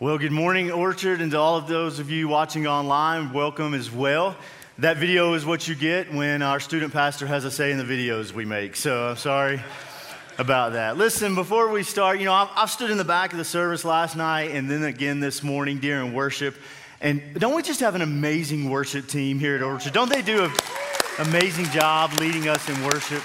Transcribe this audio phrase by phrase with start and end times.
[0.00, 3.90] Well, good morning, Orchard, and to all of those of you watching online, welcome as
[3.90, 4.36] well.
[4.78, 7.82] That video is what you get when our student pastor has a say in the
[7.82, 8.76] videos we make.
[8.76, 9.60] So I'm sorry
[10.38, 10.96] about that.
[10.96, 13.84] Listen, before we start, you know, I've, I've stood in the back of the service
[13.84, 16.54] last night and then again this morning during worship.
[17.00, 19.94] And don't we just have an amazing worship team here at Orchard?
[19.94, 20.52] Don't they do an
[21.18, 23.24] amazing job leading us in worship?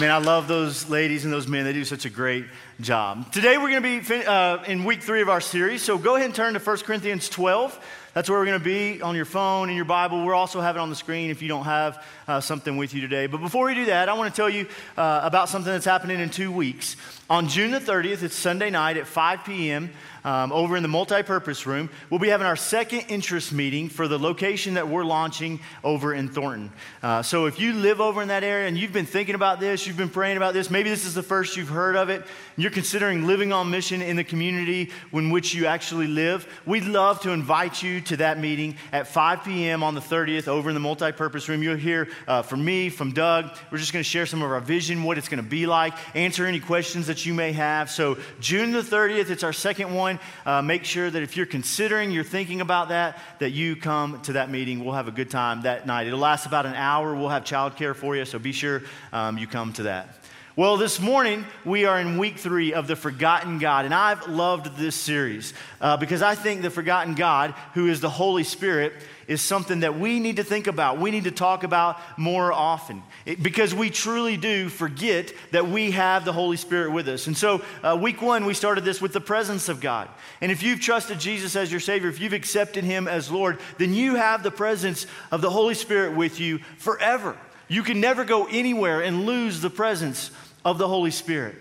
[0.00, 1.64] Man, I love those ladies and those men.
[1.64, 2.46] They do such a great
[2.80, 3.30] job.
[3.32, 5.82] Today we're going to be uh, in week three of our series.
[5.82, 7.78] So go ahead and turn to 1 Corinthians 12.
[8.14, 10.24] That's where we're going to be on your phone, in your Bible.
[10.24, 13.02] We're also having it on the screen if you don't have uh, something with you
[13.02, 13.26] today.
[13.26, 16.18] But before we do that, I want to tell you uh, about something that's happening
[16.18, 16.96] in two weeks.
[17.28, 19.90] On June the 30th, it's Sunday night at 5 p.m
[20.24, 21.90] um, over in the multi-purpose room.
[22.08, 26.28] We'll be having our second interest meeting for the location that we're launching over in
[26.28, 26.72] Thornton.
[27.02, 29.86] Uh, so if you live over in that area and you've been thinking about this,
[29.86, 32.24] you've been praying about this, maybe this is the first you've heard of it,
[32.56, 37.20] you're considering living on mission in the community in which you actually live, we'd love
[37.20, 39.82] to invite you to that meeting at 5 p.m.
[39.82, 41.62] on the 30th over in the multi-purpose room.
[41.62, 43.56] You'll hear uh, from me, from Doug.
[43.70, 45.94] We're just going to share some of our vision, what it's going to be like,
[46.14, 47.90] answer any questions that you may have.
[47.90, 50.09] So June the 30th, it's our second one
[50.46, 54.32] uh, make sure that if you're considering, you're thinking about that, that you come to
[54.32, 54.84] that meeting.
[54.84, 56.06] We'll have a good time that night.
[56.06, 57.14] It'll last about an hour.
[57.14, 60.16] We'll have childcare for you, so be sure um, you come to that.
[60.56, 64.76] Well, this morning we are in week three of The Forgotten God, and I've loved
[64.76, 68.92] this series uh, because I think the Forgotten God, who is the Holy Spirit,
[69.30, 70.98] is something that we need to think about.
[70.98, 75.92] We need to talk about more often it, because we truly do forget that we
[75.92, 77.28] have the Holy Spirit with us.
[77.28, 80.08] And so, uh, week one, we started this with the presence of God.
[80.40, 83.94] And if you've trusted Jesus as your Savior, if you've accepted Him as Lord, then
[83.94, 87.38] you have the presence of the Holy Spirit with you forever.
[87.68, 90.32] You can never go anywhere and lose the presence
[90.64, 91.54] of the Holy Spirit.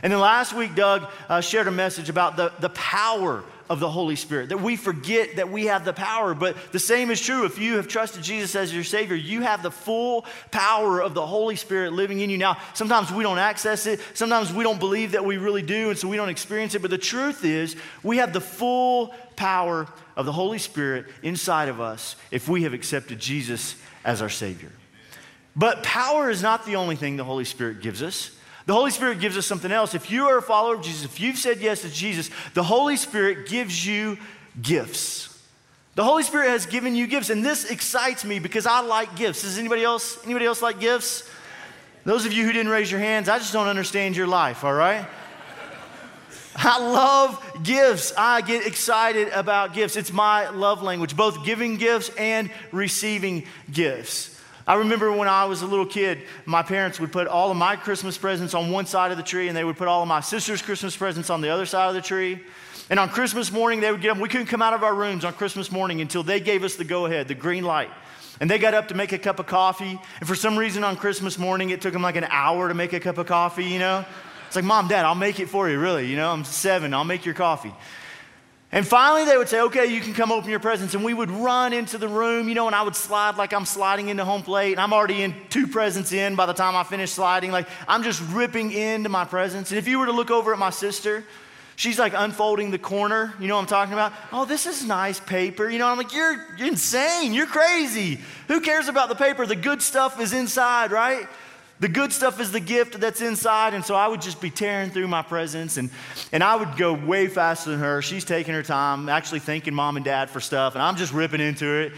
[0.00, 3.90] And then last week, Doug uh, shared a message about the, the power of the
[3.90, 6.34] Holy Spirit, that we forget that we have the power.
[6.34, 9.16] But the same is true if you have trusted Jesus as your Savior.
[9.16, 12.38] You have the full power of the Holy Spirit living in you.
[12.38, 15.98] Now, sometimes we don't access it, sometimes we don't believe that we really do, and
[15.98, 16.82] so we don't experience it.
[16.82, 19.86] But the truth is, we have the full power
[20.16, 24.72] of the Holy Spirit inside of us if we have accepted Jesus as our Savior.
[25.54, 28.30] But power is not the only thing the Holy Spirit gives us.
[28.66, 29.94] The Holy Spirit gives us something else.
[29.94, 32.96] If you are a follower of Jesus, if you've said yes to Jesus, the Holy
[32.96, 34.18] Spirit gives you
[34.60, 35.32] gifts.
[35.94, 39.42] The Holy Spirit has given you gifts, and this excites me because I like gifts.
[39.42, 41.28] Does anybody else anybody else like gifts?
[42.04, 44.74] Those of you who didn't raise your hands, I just don't understand your life, all
[44.74, 45.06] right?
[46.54, 48.12] I love gifts.
[48.16, 49.96] I get excited about gifts.
[49.96, 54.35] It's my love language, both giving gifts and receiving gifts.
[54.66, 57.76] I remember when I was a little kid, my parents would put all of my
[57.76, 60.20] Christmas presents on one side of the tree, and they would put all of my
[60.20, 62.40] sister's Christmas presents on the other side of the tree.
[62.90, 64.20] And on Christmas morning, they would get them.
[64.20, 66.84] We couldn't come out of our rooms on Christmas morning until they gave us the
[66.84, 67.90] go ahead, the green light.
[68.40, 70.00] And they got up to make a cup of coffee.
[70.20, 72.92] And for some reason on Christmas morning, it took them like an hour to make
[72.92, 74.04] a cup of coffee, you know?
[74.48, 76.06] It's like, Mom, Dad, I'll make it for you, really.
[76.08, 77.72] You know, I'm seven, I'll make your coffee.
[78.72, 80.94] And finally, they would say, okay, you can come open your presents.
[80.94, 83.64] And we would run into the room, you know, and I would slide like I'm
[83.64, 84.72] sliding into home plate.
[84.72, 87.52] And I'm already in two presents in by the time I finish sliding.
[87.52, 89.70] Like I'm just ripping into my presents.
[89.70, 91.24] And if you were to look over at my sister,
[91.76, 93.34] she's like unfolding the corner.
[93.38, 94.12] You know what I'm talking about?
[94.32, 95.70] Oh, this is nice paper.
[95.70, 97.34] You know, I'm like, you're, you're insane.
[97.34, 98.20] You're crazy.
[98.48, 99.46] Who cares about the paper?
[99.46, 101.28] The good stuff is inside, right?
[101.78, 103.74] The good stuff is the gift that's inside.
[103.74, 105.90] And so I would just be tearing through my presents and,
[106.32, 108.00] and I would go way faster than her.
[108.00, 111.40] She's taking her time, actually thanking mom and dad for stuff, and I'm just ripping
[111.40, 111.92] into it.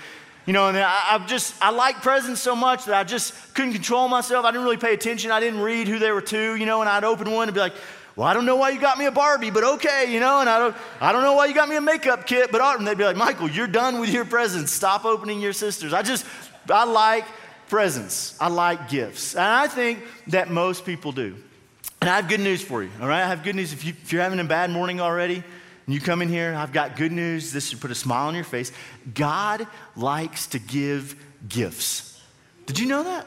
[0.46, 3.74] You know, and I, I just, I like presents so much that I just couldn't
[3.74, 4.46] control myself.
[4.46, 5.30] I didn't really pay attention.
[5.30, 7.60] I didn't read who they were to, you know, and I'd open one and be
[7.60, 7.74] like,
[8.16, 10.48] well, I don't know why you got me a Barbie, but okay, you know, and
[10.48, 12.84] I don't, I don't know why you got me a makeup kit, but uh, and
[12.84, 14.72] they'd be like, Michael, you're done with your presents.
[14.72, 15.92] Stop opening your sisters.
[15.92, 16.24] I just,
[16.68, 17.26] I like
[17.68, 18.36] presents.
[18.40, 19.34] I like gifts.
[19.34, 21.36] And I think that most people do.
[22.00, 23.22] And I have good news for you, all right?
[23.22, 23.72] I have good news.
[23.72, 26.72] If, you, if you're having a bad morning already and you come in here, I've
[26.72, 27.52] got good news.
[27.52, 28.70] This should put a smile on your face.
[29.14, 29.66] God
[29.96, 31.16] likes to give
[31.48, 32.20] gifts.
[32.66, 33.26] Did you know that?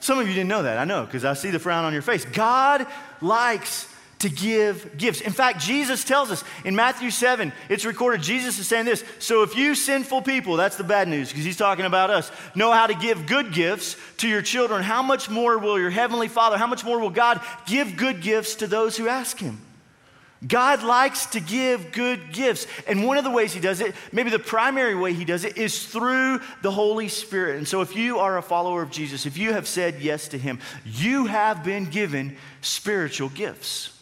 [0.00, 0.78] Some of you didn't know that.
[0.78, 2.24] I know because I see the frown on your face.
[2.24, 2.86] God
[3.20, 3.91] likes
[4.22, 5.20] to give gifts.
[5.20, 9.04] In fact, Jesus tells us in Matthew 7, it's recorded, Jesus is saying this.
[9.18, 12.70] So if you sinful people, that's the bad news because he's talking about us, know
[12.70, 16.56] how to give good gifts to your children, how much more will your heavenly Father,
[16.56, 19.60] how much more will God give good gifts to those who ask him?
[20.46, 22.66] God likes to give good gifts.
[22.88, 25.56] And one of the ways He does it, maybe the primary way He does it,
[25.56, 27.58] is through the Holy Spirit.
[27.58, 30.38] And so if you are a follower of Jesus, if you have said yes to
[30.38, 33.96] Him, you have been given spiritual gifts.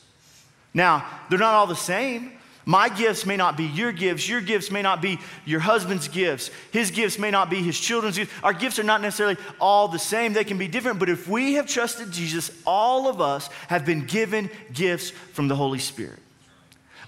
[0.73, 2.33] Now, they're not all the same.
[2.67, 4.29] My gifts may not be your gifts.
[4.29, 6.51] Your gifts may not be your husband's gifts.
[6.71, 8.33] His gifts may not be his children's gifts.
[8.45, 10.33] Our gifts are not necessarily all the same.
[10.33, 10.99] They can be different.
[10.99, 15.57] But if we have trusted Jesus, all of us have been given gifts from the
[15.57, 16.19] Holy Spirit.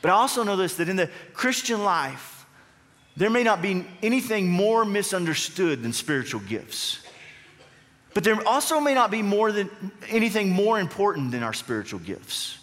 [0.00, 2.44] But I also know this that in the Christian life,
[3.16, 6.98] there may not be anything more misunderstood than spiritual gifts.
[8.14, 9.70] But there also may not be more than
[10.08, 12.58] anything more important than our spiritual gifts.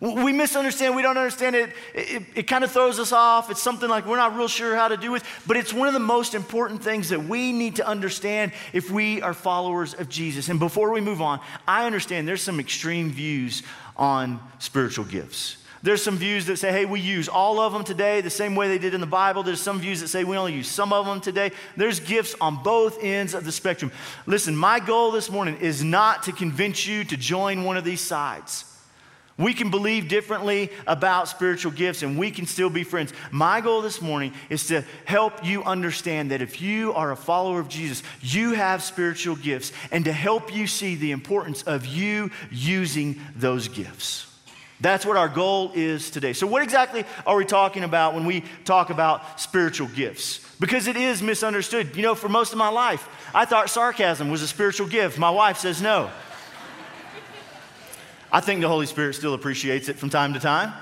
[0.00, 1.70] We misunderstand, we don't understand it.
[1.94, 3.50] It, it, it kind of throws us off.
[3.50, 5.94] It's something like we're not real sure how to do with, but it's one of
[5.94, 10.48] the most important things that we need to understand if we are followers of Jesus.
[10.48, 13.62] And before we move on, I understand there's some extreme views
[13.96, 15.58] on spiritual gifts.
[15.82, 18.68] There's some views that say, hey, we use all of them today the same way
[18.68, 19.42] they did in the Bible.
[19.42, 21.52] There's some views that say we only use some of them today.
[21.76, 23.92] There's gifts on both ends of the spectrum.
[24.26, 28.00] Listen, my goal this morning is not to convince you to join one of these
[28.00, 28.64] sides.
[29.36, 33.12] We can believe differently about spiritual gifts and we can still be friends.
[33.32, 37.58] My goal this morning is to help you understand that if you are a follower
[37.58, 42.30] of Jesus, you have spiritual gifts and to help you see the importance of you
[42.52, 44.30] using those gifts.
[44.80, 46.32] That's what our goal is today.
[46.32, 50.40] So, what exactly are we talking about when we talk about spiritual gifts?
[50.60, 51.96] Because it is misunderstood.
[51.96, 55.18] You know, for most of my life, I thought sarcasm was a spiritual gift.
[55.18, 56.10] My wife says no.
[58.34, 60.72] I think the Holy Spirit still appreciates it from time to time.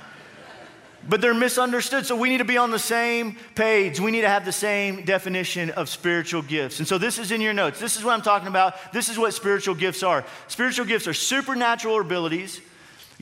[1.06, 2.06] But they're misunderstood.
[2.06, 4.00] So we need to be on the same page.
[4.00, 6.78] We need to have the same definition of spiritual gifts.
[6.78, 7.78] And so this is in your notes.
[7.78, 8.94] This is what I'm talking about.
[8.94, 10.24] This is what spiritual gifts are.
[10.48, 12.62] Spiritual gifts are supernatural abilities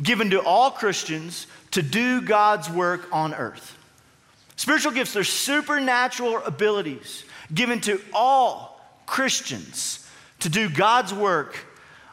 [0.01, 3.77] given to all Christians to do God's work on earth.
[4.55, 11.67] Spiritual gifts are supernatural abilities given to all Christians to do God's work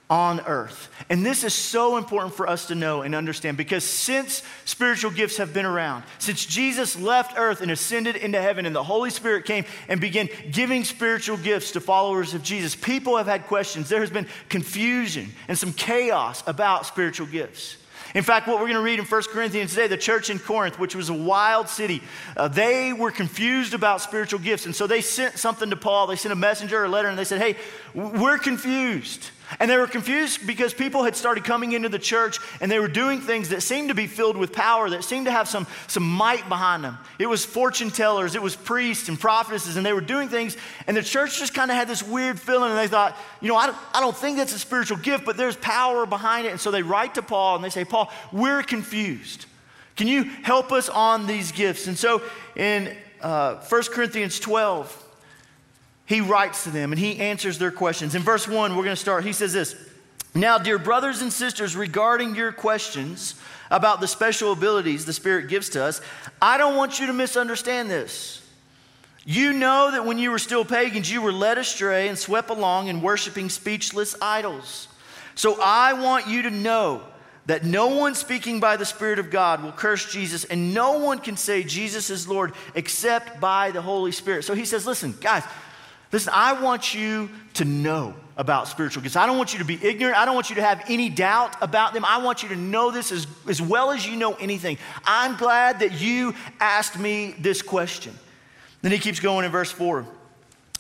[0.10, 0.90] on earth.
[1.10, 5.38] And this is so important for us to know and understand because since spiritual gifts
[5.38, 9.46] have been around, since Jesus left earth and ascended into heaven and the Holy Spirit
[9.46, 13.90] came and began giving spiritual gifts to followers of Jesus, people have had questions.
[13.90, 17.78] There has been confusion and some chaos about spiritual gifts.
[18.16, 20.80] In fact, what we're going to read in 1 Corinthians today, the church in Corinth,
[20.80, 22.02] which was a wild city,
[22.38, 24.66] uh, they were confused about spiritual gifts.
[24.66, 26.08] And so they sent something to Paul.
[26.08, 27.58] They sent a messenger a letter and they said, Hey,
[27.94, 29.32] we're confused.
[29.60, 32.90] And they were confused because people had started coming into the church and they were
[32.90, 36.04] doing things that seemed to be filled with power, that seemed to have some, some
[36.04, 36.98] might behind them.
[37.18, 40.58] It was fortune tellers, it was priests and prophetesses, and they were doing things.
[40.86, 43.56] And the church just kind of had this weird feeling and they thought, you know,
[43.56, 46.52] I don't, I don't think that's a spiritual gift, but there's power behind it.
[46.52, 49.46] And so they write to Paul and they say, Paul, we're confused.
[49.96, 51.88] Can you help us on these gifts?
[51.88, 52.22] And so
[52.56, 55.06] in uh, 1 Corinthians 12,
[56.08, 58.16] he writes to them and he answers their questions.
[58.16, 59.26] In verse 1, we're going to start.
[59.26, 59.76] He says this
[60.34, 63.36] Now, dear brothers and sisters, regarding your questions
[63.70, 66.02] about the special abilities the Spirit gives to us,
[66.42, 68.42] I don't want you to misunderstand this.
[69.26, 72.88] You know that when you were still pagans, you were led astray and swept along
[72.88, 74.88] in worshiping speechless idols.
[75.36, 77.04] So I want you to know
[77.48, 81.20] that no one speaking by the Spirit of God will curse Jesus, and no one
[81.20, 84.46] can say Jesus is Lord except by the Holy Spirit.
[84.46, 85.44] So he says, Listen, guys,
[86.12, 89.16] Listen, I want you to know about spiritual gifts.
[89.16, 90.18] I don't want you to be ignorant.
[90.18, 92.06] I don't want you to have any doubt about them.
[92.06, 94.78] I want you to know this as, as well as you know anything.
[95.06, 98.18] I'm glad that you asked me this question.
[98.82, 100.06] Then he keeps going in verse 4.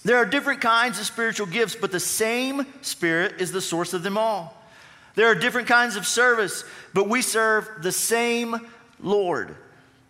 [0.05, 4.03] There are different kinds of spiritual gifts, but the same Spirit is the source of
[4.03, 4.53] them all.
[5.15, 8.67] There are different kinds of service, but we serve the same
[9.01, 9.55] Lord.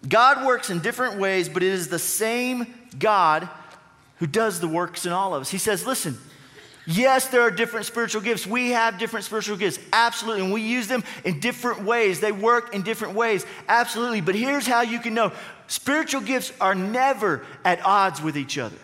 [0.08, 3.50] God works in different ways, but it is the same God
[4.20, 5.50] who does the works in all of us.
[5.50, 6.18] He says, listen,
[6.86, 8.48] yes, there are different spiritual gifts.
[8.48, 10.44] We have different spiritual gifts, absolutely.
[10.44, 12.20] And we use them in different ways.
[12.20, 14.22] They work in different ways, absolutely.
[14.22, 15.32] But here's how you can know
[15.68, 18.78] spiritual gifts are never at odds with each other.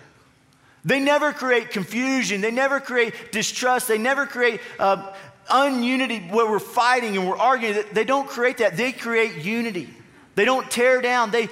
[0.85, 4.61] They never create confusion, they never create distrust, they never create.
[4.77, 5.13] Uh,
[5.49, 9.89] ununity where we're fighting and we're arguing they don't create that they create unity
[10.35, 11.49] they don't tear down they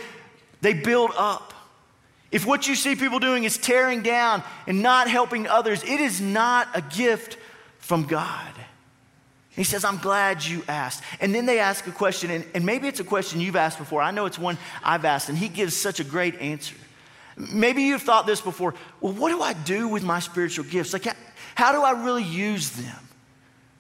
[0.62, 1.51] they build up
[2.32, 6.22] if what you see people doing is tearing down and not helping others, it is
[6.22, 7.38] not a gift
[7.80, 8.54] from God.
[9.50, 11.04] He says, I'm glad you asked.
[11.20, 14.02] And then they ask a question, and, and, maybe it's a question you've asked before.
[14.02, 16.76] I know it's one I've asked, and he gives such a great answer.
[17.36, 20.94] Maybe you've thought this before well, what do I do with my spiritual gifts?
[20.94, 21.14] Like, how,
[21.56, 22.96] how do I really use them?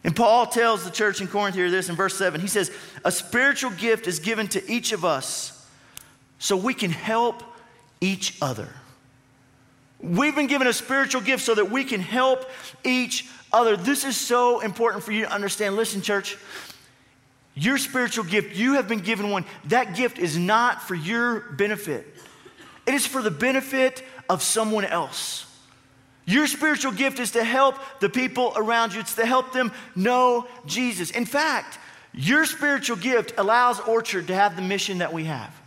[0.04, 2.42] And Paul tells the church in Corinth here this in verse 7.
[2.42, 2.72] He says,
[3.06, 5.66] A spiritual gift is given to each of us
[6.40, 7.44] so we can help
[8.02, 8.68] each other.
[10.02, 12.50] We've been given a spiritual gift so that we can help
[12.84, 13.78] each other.
[13.78, 15.76] This is so important for you to understand.
[15.76, 16.38] Listen, church,
[17.54, 19.46] Your spiritual gift, you have been given one.
[19.66, 22.08] That gift is not for your benefit,
[22.88, 25.46] it is for the benefit of someone else.
[26.26, 30.48] Your spiritual gift is to help the people around you, it's to help them know
[30.66, 31.12] Jesus.
[31.12, 31.78] In fact,
[32.14, 35.61] your spiritual gift allows Orchard to have the mission that we have.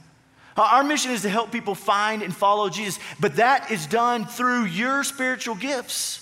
[0.57, 4.67] Our mission is to help people find and follow Jesus, but that is done through
[4.67, 6.21] your spiritual gifts.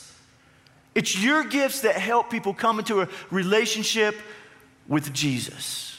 [0.94, 4.14] It's your gifts that help people come into a relationship
[4.88, 5.98] with Jesus.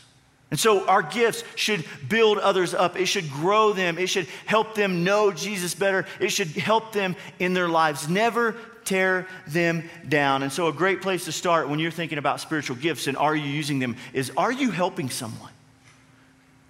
[0.51, 2.95] And so our gifts should build others up.
[2.95, 3.97] It should grow them.
[3.97, 6.05] It should help them know Jesus better.
[6.19, 8.07] It should help them in their lives.
[8.07, 10.43] Never tear them down.
[10.43, 13.35] And so, a great place to start when you're thinking about spiritual gifts and are
[13.35, 15.52] you using them is are you helping someone?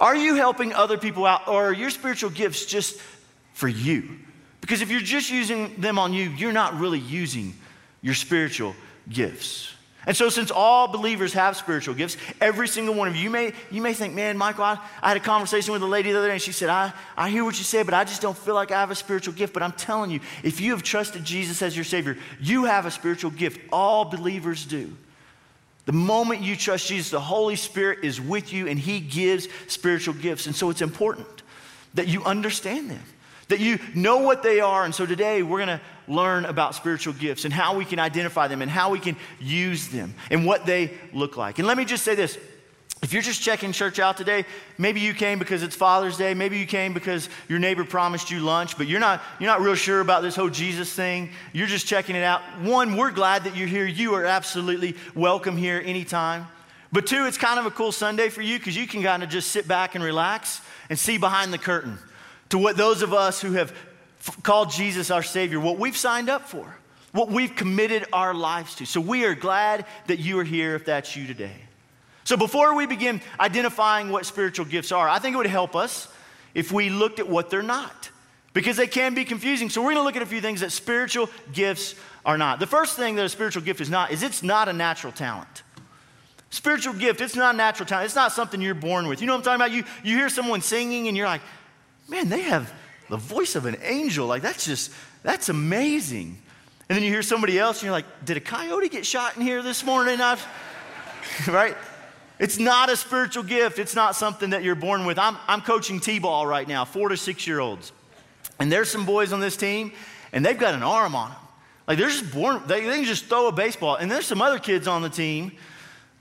[0.03, 2.99] Are you helping other people out, or are your spiritual gifts just
[3.53, 4.19] for you?
[4.59, 7.55] Because if you're just using them on you, you're not really using
[8.01, 8.75] your spiritual
[9.07, 9.73] gifts.
[10.05, 13.53] And so, since all believers have spiritual gifts, every single one of you, you may,
[13.71, 16.27] you may think, man, Michael, I, I had a conversation with a lady the other
[16.27, 18.55] day, and she said, I, I hear what you say, but I just don't feel
[18.55, 19.53] like I have a spiritual gift.
[19.53, 22.91] But I'm telling you, if you have trusted Jesus as your Savior, you have a
[22.91, 23.61] spiritual gift.
[23.71, 24.93] All believers do.
[25.85, 30.13] The moment you trust Jesus, the Holy Spirit is with you, and He gives spiritual
[30.13, 30.47] gifts.
[30.47, 31.43] And so, it's important
[31.93, 33.03] that you understand them
[33.49, 34.83] that you know what they are.
[34.83, 38.47] And so today we're going to learn about spiritual gifts and how we can identify
[38.47, 41.59] them and how we can use them and what they look like.
[41.59, 42.37] And let me just say this.
[43.03, 44.45] If you're just checking church out today,
[44.77, 48.39] maybe you came because it's Father's Day, maybe you came because your neighbor promised you
[48.39, 51.29] lunch, but you're not, you're not real sure about this whole Jesus thing.
[51.51, 52.41] You're just checking it out.
[52.61, 53.85] One, we're glad that you're here.
[53.85, 56.47] You are absolutely welcome here anytime.
[56.93, 59.27] But two, it's kind of a cool Sunday for you because you can kind of
[59.27, 61.97] just sit back and relax and see behind the curtain
[62.51, 63.75] to what those of us who have
[64.43, 66.73] called Jesus our Savior, what we've signed up for,
[67.11, 68.85] what we've committed our lives to.
[68.85, 71.55] So we are glad that you are here if that's you today.
[72.23, 76.07] So before we begin identifying what spiritual gifts are, I think it would help us
[76.53, 78.09] if we looked at what they're not,
[78.53, 79.69] because they can be confusing.
[79.69, 82.59] So we're going to look at a few things that spiritual gifts are not.
[82.59, 85.63] The first thing that a spiritual gift is not is it's not a natural talent.
[86.49, 88.05] Spiritual gift, it's not a natural talent.
[88.05, 89.21] It's not something you're born with.
[89.21, 89.71] You know what I'm talking about?
[89.71, 91.41] You, you hear someone singing and you're like,
[92.07, 92.71] man, they have
[93.09, 94.27] the voice of an angel.
[94.27, 94.91] Like, that's just,
[95.23, 96.37] that's amazing.
[96.87, 99.41] And then you hear somebody else and you're like, did a coyote get shot in
[99.41, 100.21] here this morning?
[100.21, 100.45] I've,
[101.47, 101.75] right?
[102.43, 103.79] It's not a spiritual gift.
[103.79, 105.17] It's not something that you're born with.
[105.17, 107.93] I'm, I'm coaching T ball right now, four to six year olds.
[108.59, 109.93] And there's some boys on this team,
[110.33, 111.39] and they've got an arm on them.
[111.87, 113.95] Like they're just born, they, they can just throw a baseball.
[113.95, 115.53] And there's some other kids on the team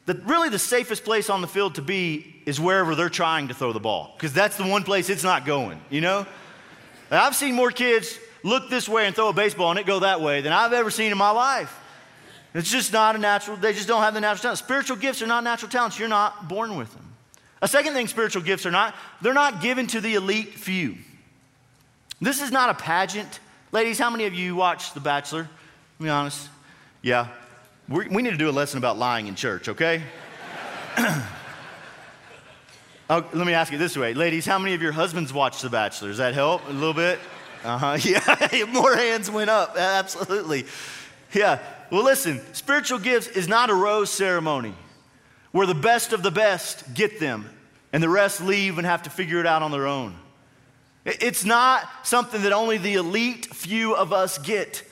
[0.07, 3.55] that really the safest place on the field to be is wherever they're trying to
[3.55, 6.25] throw the ball, because that's the one place it's not going, you know?
[7.11, 10.21] I've seen more kids look this way and throw a baseball and it go that
[10.21, 11.81] way than I've ever seen in my life.
[12.55, 14.59] It's just not a natural, they just don't have the natural talent.
[14.59, 17.15] Spiritual gifts are not natural talents, you're not born with them.
[17.63, 20.97] A second thing spiritual gifts are not, they're not given to the elite few.
[22.21, 23.41] This is not a pageant.
[23.73, 25.49] Ladies, how many of you watch The Bachelor?
[26.01, 26.49] Be honest.
[27.01, 27.29] Yeah.
[27.89, 30.03] We're, we need to do a lesson about lying in church, okay?
[33.11, 34.15] Oh, let me ask you this way.
[34.15, 36.09] Ladies, how many of your husbands watch The Bachelor?
[36.09, 37.19] Does that help a little bit?
[37.63, 37.99] Uh huh.
[38.03, 39.77] Yeah, more hands went up.
[39.77, 40.65] Absolutely.
[41.35, 41.59] Yeah.
[41.93, 44.73] Well, listen, spiritual gifts is not a rose ceremony
[45.51, 47.51] where the best of the best get them
[47.93, 50.17] and the rest leave and have to figure it out on their own.
[51.05, 54.83] It's not something that only the elite few of us get.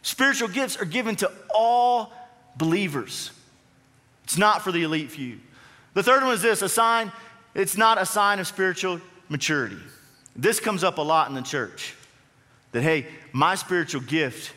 [0.00, 2.10] Spiritual gifts are given to all
[2.56, 3.32] believers,
[4.24, 5.38] it's not for the elite few.
[5.92, 7.12] The third one is this a sign
[7.54, 9.76] it's not a sign of spiritual maturity.
[10.34, 11.94] This comes up a lot in the church
[12.72, 14.52] that, hey, my spiritual gift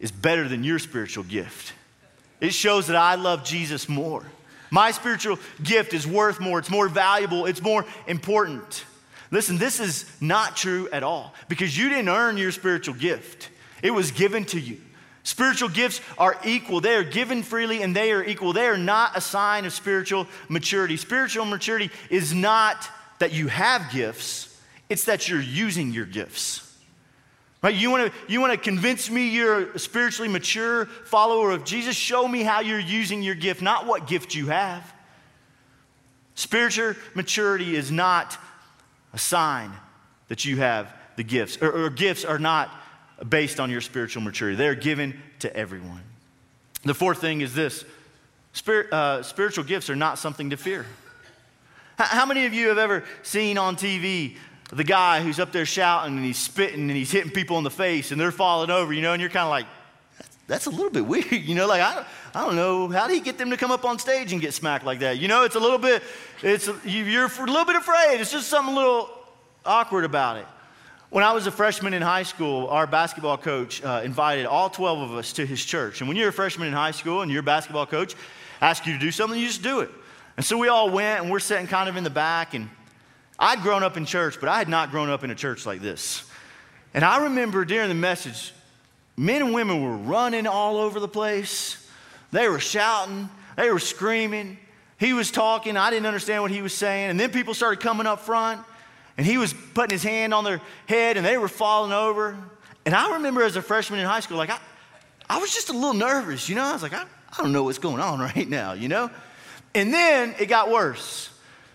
[0.00, 1.72] is better than your spiritual gift.
[2.40, 4.24] It shows that I love Jesus more.
[4.70, 8.84] My spiritual gift is worth more, it's more valuable, it's more important.
[9.30, 13.50] Listen, this is not true at all because you didn't earn your spiritual gift,
[13.82, 14.80] it was given to you.
[15.24, 16.82] Spiritual gifts are equal.
[16.82, 18.52] They are given freely and they are equal.
[18.52, 20.98] They are not a sign of spiritual maturity.
[20.98, 22.86] Spiritual maturity is not
[23.20, 24.60] that you have gifts,
[24.90, 26.63] it's that you're using your gifts.
[27.64, 27.74] Right?
[27.74, 31.96] You want to you want to convince me you're a spiritually mature follower of Jesus?
[31.96, 34.92] Show me how you're using your gift, not what gift you have.
[36.34, 38.36] Spiritual maturity is not
[39.14, 39.72] a sign
[40.28, 42.70] that you have the gifts, or, or gifts are not
[43.30, 44.58] based on your spiritual maturity.
[44.58, 46.02] They're given to everyone.
[46.84, 47.86] The fourth thing is this
[48.52, 50.84] Spirit, uh, spiritual gifts are not something to fear.
[51.96, 54.36] How many of you have ever seen on TV
[54.72, 57.70] the guy who's up there shouting and he's spitting and he's hitting people in the
[57.70, 59.66] face and they're falling over, you know, and you're kind of like,
[60.46, 61.30] that's a little bit weird.
[61.30, 62.04] You know, like, I,
[62.34, 64.54] I don't know, how do you get them to come up on stage and get
[64.54, 65.18] smacked like that?
[65.18, 66.02] You know, it's a little bit,
[66.42, 68.20] it's, you're a little bit afraid.
[68.20, 69.10] It's just something a little
[69.64, 70.46] awkward about it.
[71.10, 75.10] When I was a freshman in high school, our basketball coach uh, invited all 12
[75.10, 76.00] of us to his church.
[76.00, 78.16] And when you're a freshman in high school and your basketball coach
[78.60, 79.90] asks you to do something, you just do it.
[80.36, 82.54] And so we all went and we're sitting kind of in the back.
[82.54, 82.68] And
[83.38, 85.80] I'd grown up in church, but I had not grown up in a church like
[85.80, 86.28] this.
[86.92, 88.52] And I remember during the message,
[89.16, 91.88] men and women were running all over the place.
[92.30, 94.58] They were shouting, they were screaming.
[94.98, 97.10] He was talking, I didn't understand what he was saying.
[97.10, 98.64] And then people started coming up front.
[99.16, 102.36] And he was putting his hand on their head and they were falling over.
[102.84, 104.58] And I remember as a freshman in high school, like I,
[105.28, 106.64] I was just a little nervous, you know?
[106.64, 109.10] I was like, I, I don't know what's going on right now, you know?
[109.74, 111.30] And then it got worse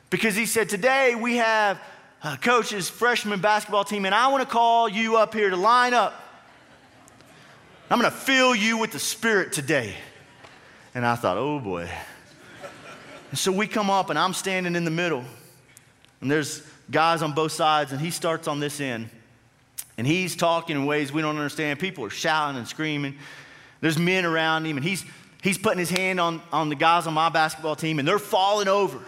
[0.10, 1.80] because he said, Today we have
[2.22, 5.94] uh, coach's freshman basketball team, and I want to call you up here to line
[5.94, 6.13] up.
[7.89, 9.96] I'm going to fill you with the Spirit today.
[10.94, 11.89] And I thought, oh boy.
[13.30, 15.24] And so we come up, and I'm standing in the middle,
[16.22, 19.10] and there's guys on both sides, and he starts on this end.
[19.98, 21.80] And he's talking in ways we don't understand.
[21.80, 23.18] People are shouting and screaming.
[23.82, 25.06] There's men around him, and he's,
[25.44, 28.68] he's putting his hand on, on the guys on my basketball team, and they're falling
[28.68, 29.00] over.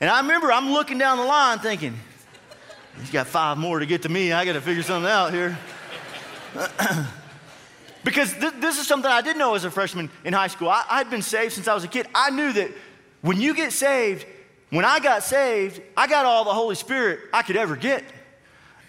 [0.00, 1.98] And I remember I'm looking down the line thinking,
[3.00, 4.32] he's got five more to get to me.
[4.32, 5.58] I got to figure something out here.
[8.04, 10.68] because th- this is something I did know as a freshman in high school.
[10.68, 12.06] I, I'd been saved since I was a kid.
[12.14, 12.70] I knew that
[13.22, 14.26] when you get saved,
[14.70, 18.04] when I got saved, I got all the Holy Spirit I could ever get.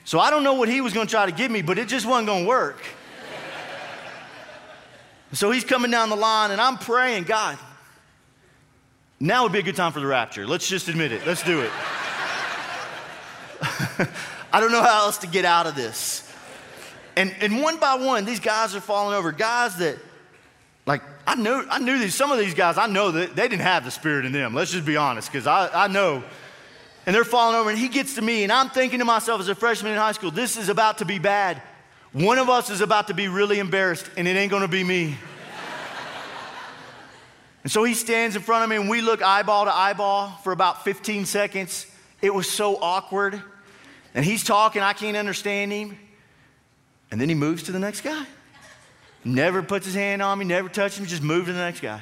[0.04, 1.88] So I don't know what he was going to try to give me, but it
[1.88, 2.82] just wasn't going to work.
[5.34, 7.58] so he's coming down the line, and I'm praying, God,
[9.20, 10.46] now would be a good time for the rapture.
[10.46, 11.26] Let's just admit it.
[11.26, 11.72] Let's do it.
[14.52, 16.24] I don't know how else to get out of this.
[17.16, 19.32] And, and one by one, these guys are falling over.
[19.32, 19.98] Guys that,
[20.86, 23.64] like, I knew, I knew these, some of these guys, I know that they didn't
[23.64, 24.54] have the spirit in them.
[24.54, 26.24] Let's just be honest, because I, I know.
[27.08, 29.50] And they're falling over, and he gets to me, and I'm thinking to myself as
[29.50, 31.62] a freshman in high school, this is about to be bad.
[32.14, 35.18] One of us is about to be really embarrassed, and it ain't gonna be me.
[37.68, 40.54] And so he stands in front of me, and we look eyeball to eyeball for
[40.54, 41.86] about 15 seconds.
[42.22, 43.42] It was so awkward.
[44.16, 46.00] And he's talking, I can't understand him.
[47.12, 48.26] And then he moves to the next guy.
[49.26, 52.02] Never puts his hand on me, never touches me, just move to the next guy.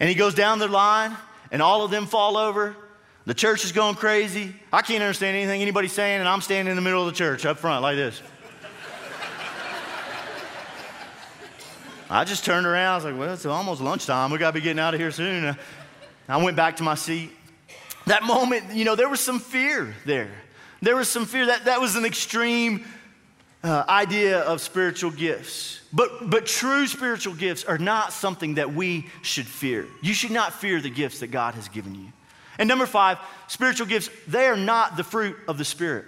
[0.00, 1.16] And he goes down the line,
[1.50, 2.76] and all of them fall over.
[3.24, 4.54] The church is going crazy.
[4.70, 7.46] I can't understand anything anybody's saying, and I'm standing in the middle of the church
[7.46, 8.20] up front like this.
[12.12, 12.92] I just turned around.
[12.92, 14.32] I was like, well, it's almost lunchtime.
[14.32, 15.56] We got to be getting out of here soon.
[16.28, 17.30] I went back to my seat.
[18.06, 20.32] That moment, you know, there was some fear there.
[20.82, 21.46] There was some fear.
[21.46, 22.84] That, that was an extreme
[23.62, 25.80] uh, idea of spiritual gifts.
[25.92, 29.86] But, but true spiritual gifts are not something that we should fear.
[30.02, 32.12] You should not fear the gifts that God has given you.
[32.58, 36.06] And number five, spiritual gifts, they are not the fruit of the Spirit.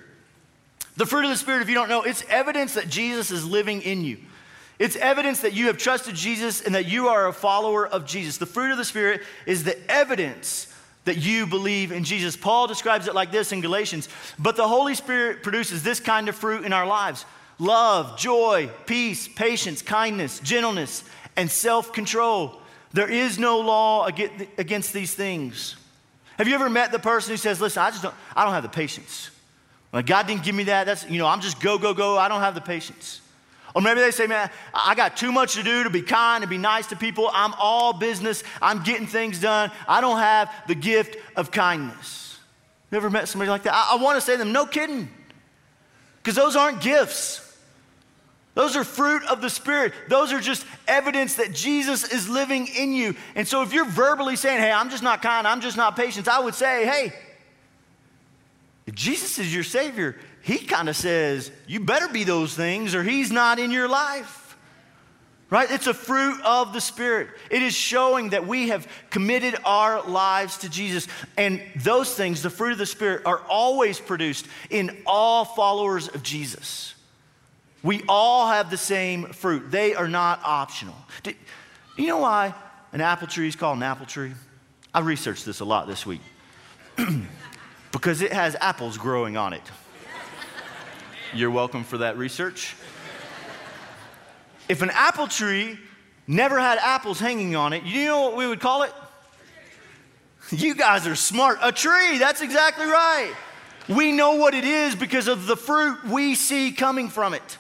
[0.96, 3.82] The fruit of the Spirit, if you don't know, it's evidence that Jesus is living
[3.82, 4.18] in you.
[4.78, 8.38] It's evidence that you have trusted Jesus and that you are a follower of Jesus.
[8.38, 10.72] The fruit of the Spirit is the evidence
[11.04, 12.37] that you believe in Jesus.
[12.37, 14.08] Paul describes it like this in Galatians
[14.38, 17.24] But the Holy Spirit produces this kind of fruit in our lives
[17.58, 21.04] love, joy, peace, patience, kindness, gentleness,
[21.37, 22.61] and self control.
[22.92, 25.76] There is no law against these things.
[26.38, 28.62] Have you ever met the person who says, Listen, I just don't, I don't have
[28.62, 29.30] the patience.
[29.92, 30.85] Like, God didn't give me that.
[30.85, 32.18] That's, you know, I'm just go, go, go.
[32.18, 33.21] I don't have the patience.
[33.74, 36.50] Or maybe they say, man, I got too much to do to be kind and
[36.50, 37.30] be nice to people.
[37.32, 38.44] I'm all business.
[38.61, 39.70] I'm getting things done.
[39.88, 42.38] I don't have the gift of kindness.
[42.90, 43.74] You ever met somebody like that?
[43.74, 45.08] I, I want to say to them, no kidding.
[46.18, 47.40] Because those aren't gifts.
[48.54, 49.94] Those are fruit of the Spirit.
[50.08, 53.16] Those are just evidence that Jesus is living in you.
[53.35, 56.28] And so if you're verbally saying, hey, I'm just not kind, I'm just not patient,
[56.28, 57.14] I would say, hey,
[58.87, 63.02] if Jesus is your Savior, He kind of says, you better be those things or
[63.02, 64.57] He's not in your life.
[65.50, 65.70] Right?
[65.70, 67.28] It's a fruit of the Spirit.
[67.50, 71.07] It is showing that we have committed our lives to Jesus.
[71.37, 76.22] And those things, the fruit of the Spirit, are always produced in all followers of
[76.22, 76.94] Jesus.
[77.83, 79.70] We all have the same fruit.
[79.70, 80.96] They are not optional.
[81.22, 81.35] Do
[81.98, 82.55] you know why
[82.92, 84.33] an apple tree is called an apple tree?
[84.94, 86.22] I researched this a lot this week.
[87.92, 89.62] because it has apples growing on it.
[91.35, 92.77] You're welcome for that research.
[94.68, 95.79] If an apple tree
[96.27, 98.92] never had apples hanging on it, you know what we would call it?
[100.51, 101.59] You guys are smart.
[101.62, 103.33] A tree, that's exactly right.
[103.88, 107.59] We know what it is because of the fruit we see coming from it.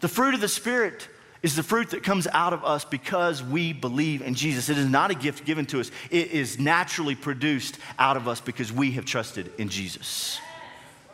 [0.00, 1.08] The fruit of the Spirit
[1.42, 4.68] is the fruit that comes out of us because we believe in Jesus.
[4.68, 8.40] It is not a gift given to us, it is naturally produced out of us
[8.40, 10.40] because we have trusted in Jesus.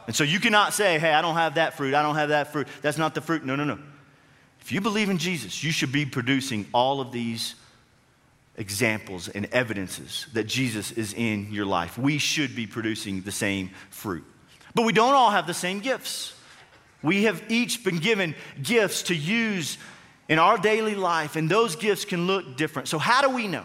[0.07, 2.53] And so you cannot say, hey, I don't have that fruit, I don't have that
[2.53, 2.69] fruit.
[2.83, 3.45] That's not the fruit.
[3.45, 3.79] No, no, no.
[4.61, 7.55] If you believe in Jesus, you should be producing all of these
[8.57, 11.99] examples and evidences that Jesus is in your life.
[11.99, 14.25] We should be producing the same fruit.
[14.75, 16.35] But we don't all have the same gifts.
[17.03, 19.77] We have each been given gifts to use
[20.29, 22.89] in our daily life, and those gifts can look different.
[22.89, 23.65] So, how do we know?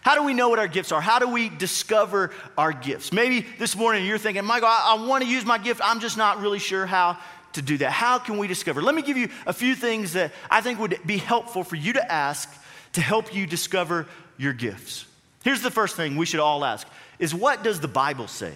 [0.00, 1.00] How do we know what our gifts are?
[1.00, 3.12] How do we discover our gifts?
[3.12, 5.80] Maybe this morning you're thinking, Michael, I, I want to use my gift.
[5.84, 7.18] I'm just not really sure how
[7.52, 7.90] to do that.
[7.90, 8.80] How can we discover?
[8.80, 11.92] Let me give you a few things that I think would be helpful for you
[11.94, 12.50] to ask
[12.92, 14.06] to help you discover
[14.38, 15.04] your gifts.
[15.44, 16.86] Here's the first thing we should all ask
[17.18, 18.54] is what does the Bible say?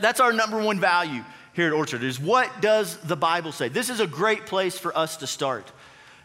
[0.00, 3.68] That's our number one value here at Orchard is what does the Bible say?
[3.68, 5.70] This is a great place for us to start.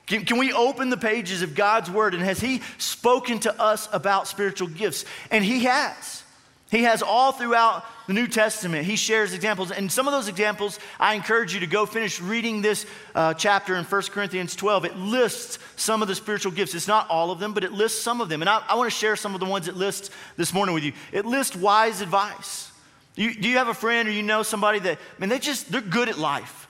[0.10, 3.88] Can, can, we open the pages of God's Word and has He spoken to us
[3.94, 5.06] about spiritual gifts?
[5.30, 6.24] And He has.
[6.72, 8.86] He has all throughout the New Testament.
[8.86, 9.72] He shares examples.
[9.72, 13.76] And some of those examples, I encourage you to go finish reading this uh, chapter
[13.76, 14.86] in 1 Corinthians 12.
[14.86, 16.74] It lists some of the spiritual gifts.
[16.74, 18.42] It's not all of them, but it lists some of them.
[18.42, 20.84] And I, I want to share some of the ones it lists this morning with
[20.84, 20.94] you.
[21.12, 22.72] It lists wise advice.
[23.16, 25.82] You, do you have a friend or you know somebody that, man, they just, they're
[25.82, 26.68] good at life.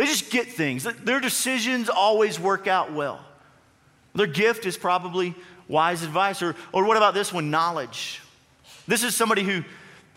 [0.00, 0.84] They just get things.
[0.84, 3.20] Their decisions always work out well.
[4.14, 5.34] Their gift is probably
[5.68, 6.40] wise advice.
[6.40, 7.50] Or, or what about this one?
[7.50, 8.22] Knowledge.
[8.88, 9.62] This is somebody who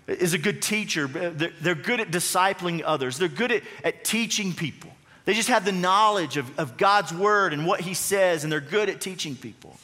[0.08, 1.08] is a good teacher.
[1.08, 4.90] They're good at discipling others, they're good at, at teaching people.
[5.26, 8.62] They just have the knowledge of, of God's word and what He says, and they're
[8.62, 9.78] good at teaching people.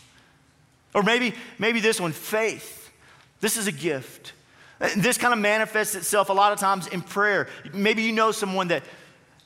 [0.94, 2.90] Or maybe, maybe this one faith.
[3.42, 4.32] This is a gift.
[4.96, 7.50] This kind of manifests itself a lot of times in prayer.
[7.74, 8.84] Maybe you know someone that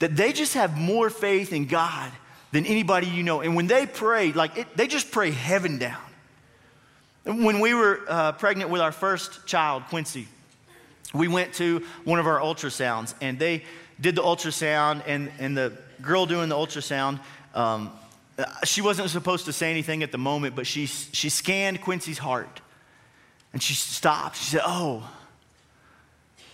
[0.03, 2.11] that they just have more faith in God
[2.51, 3.39] than anybody you know.
[3.39, 6.01] And when they pray, like it, they just pray heaven down.
[7.23, 10.27] When we were uh, pregnant with our first child, Quincy,
[11.13, 13.63] we went to one of our ultrasounds and they
[14.01, 17.21] did the ultrasound, and, and the girl doing the ultrasound,
[17.55, 17.89] um,
[18.65, 22.59] she wasn't supposed to say anything at the moment, but she, she scanned Quincy's heart
[23.53, 24.35] and she stopped.
[24.35, 25.09] She said, Oh,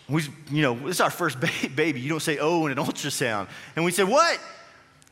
[0.10, 1.38] we, you know, this is our first
[1.76, 2.00] baby.
[2.00, 3.48] You don't say oh in an ultrasound.
[3.76, 4.40] And we said, what?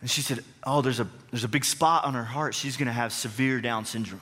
[0.02, 2.54] And she said, oh, there's a, there's a big spot on her heart.
[2.54, 4.22] She's going to have severe Down syndrome.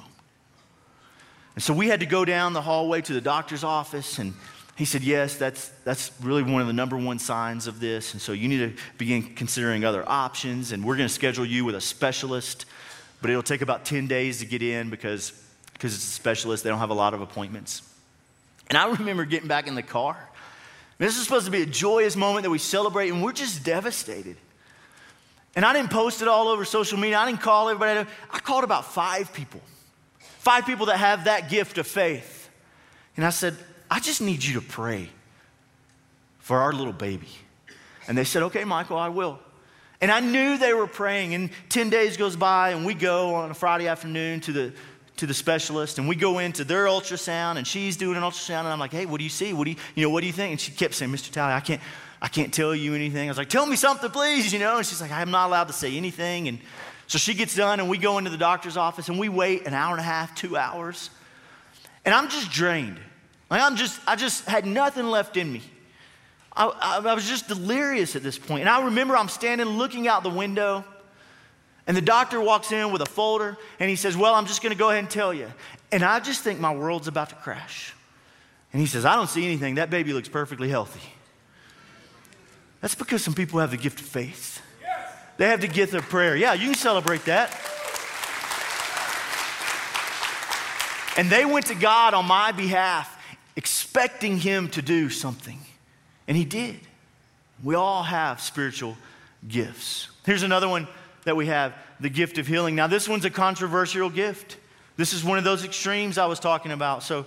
[1.55, 4.33] And so we had to go down the hallway to the doctor's office, and
[4.75, 8.11] he said, yes, that's, that's really one of the number one signs of this.
[8.11, 11.63] And so you need to begin considering other options, and we're going to schedule you
[11.63, 12.65] with a specialist,
[13.21, 15.31] but it'll take about 10 days to get in because,
[15.73, 16.65] because it's a specialist.
[16.65, 17.81] They don't have a lot of appointments.
[18.67, 20.29] And I remember getting back in the car
[20.97, 24.37] this is supposed to be a joyous moment that we celebrate, and we're just devastated.
[25.55, 27.17] And I didn't post it all over social media.
[27.17, 28.09] I didn't call everybody.
[28.31, 29.61] I called about five people,
[30.19, 32.49] five people that have that gift of faith.
[33.15, 33.55] And I said,
[33.89, 35.09] I just need you to pray
[36.39, 37.29] for our little baby.
[38.07, 39.39] And they said, Okay, Michael, I will.
[40.01, 41.33] And I knew they were praying.
[41.33, 44.73] And 10 days goes by, and we go on a Friday afternoon to the
[45.17, 48.69] to the specialist and we go into their ultrasound and she's doing an ultrasound and
[48.69, 49.53] I'm like, hey, what do you see?
[49.53, 50.51] What do you, you know, what do you think?
[50.51, 51.31] And she kept saying, Mr.
[51.31, 51.81] Talley, I can't,
[52.21, 53.27] I can't tell you anything.
[53.27, 54.77] I was like, tell me something, please, you know?
[54.77, 56.47] And she's like, I'm not allowed to say anything.
[56.47, 56.59] And
[57.07, 59.73] so she gets done and we go into the doctor's office and we wait an
[59.73, 61.09] hour and a half, two hours.
[62.03, 62.99] And I'm just drained.
[63.49, 65.61] Like I'm just, I just had nothing left in me.
[66.53, 68.61] I, I, I was just delirious at this point.
[68.61, 70.83] And I remember I'm standing looking out the window
[71.87, 74.73] and the doctor walks in with a folder and he says, Well, I'm just going
[74.73, 75.51] to go ahead and tell you.
[75.91, 77.93] And I just think my world's about to crash.
[78.73, 79.75] And he says, I don't see anything.
[79.75, 81.07] That baby looks perfectly healthy.
[82.81, 84.61] That's because some people have the gift of faith.
[84.81, 85.11] Yes.
[85.37, 86.35] They have the gift of prayer.
[86.35, 87.51] Yeah, you can celebrate that.
[91.17, 93.17] And they went to God on my behalf,
[93.55, 95.59] expecting Him to do something.
[96.27, 96.79] And He did.
[97.63, 98.97] We all have spiritual
[99.47, 100.09] gifts.
[100.25, 100.87] Here's another one
[101.25, 102.75] that we have the gift of healing.
[102.75, 104.57] Now, this one's a controversial gift.
[104.97, 107.03] This is one of those extremes I was talking about.
[107.03, 107.25] So,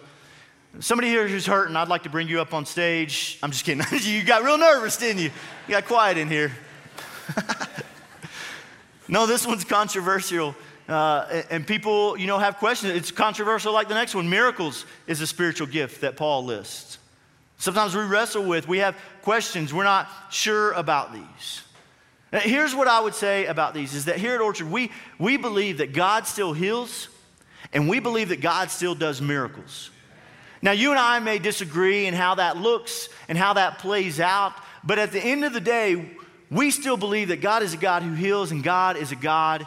[0.81, 3.39] somebody here who's hurting, I'd like to bring you up on stage.
[3.43, 3.85] I'm just kidding.
[4.01, 5.31] you got real nervous, didn't you?
[5.67, 6.53] You got quiet in here.
[9.09, 10.55] no, this one's controversial.
[10.89, 12.95] Uh, and people, you know, have questions.
[12.95, 14.31] It's controversial like the next one.
[14.31, 16.99] Miracles is a spiritual gift that Paul lists.
[17.59, 19.75] Sometimes we wrestle with, we have questions.
[19.75, 21.63] We're not sure about these.
[22.33, 25.79] Here's what I would say about these is that here at Orchard, we, we believe
[25.79, 27.09] that God still heals
[27.73, 29.91] and we believe that God still does miracles.
[30.61, 34.53] Now, you and I may disagree in how that looks and how that plays out,
[34.85, 36.11] but at the end of the day,
[36.51, 39.67] we still believe that God is a God who heals and God is a God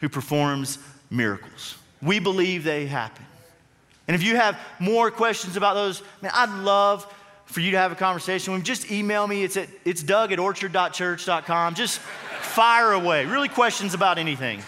[0.00, 0.78] who performs
[1.10, 1.76] miracles.
[2.02, 3.24] We believe they happen.
[4.06, 7.10] And if you have more questions about those, man, I'd love
[7.46, 8.64] for you to have a conversation with me.
[8.64, 9.44] Just email me.
[9.44, 11.74] It's, at, it's doug at orchard.church.com.
[11.74, 13.26] Just fire away.
[13.26, 14.62] Really questions about anything.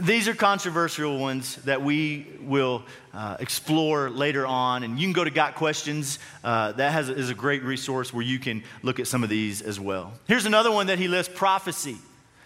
[0.00, 2.82] These are controversial ones that we will
[3.14, 4.82] uh, explore later on.
[4.82, 6.18] And you can go to Got Questions.
[6.42, 9.62] Uh, that has, is a great resource where you can look at some of these
[9.62, 10.12] as well.
[10.26, 11.98] Here's another one that he lists prophecy.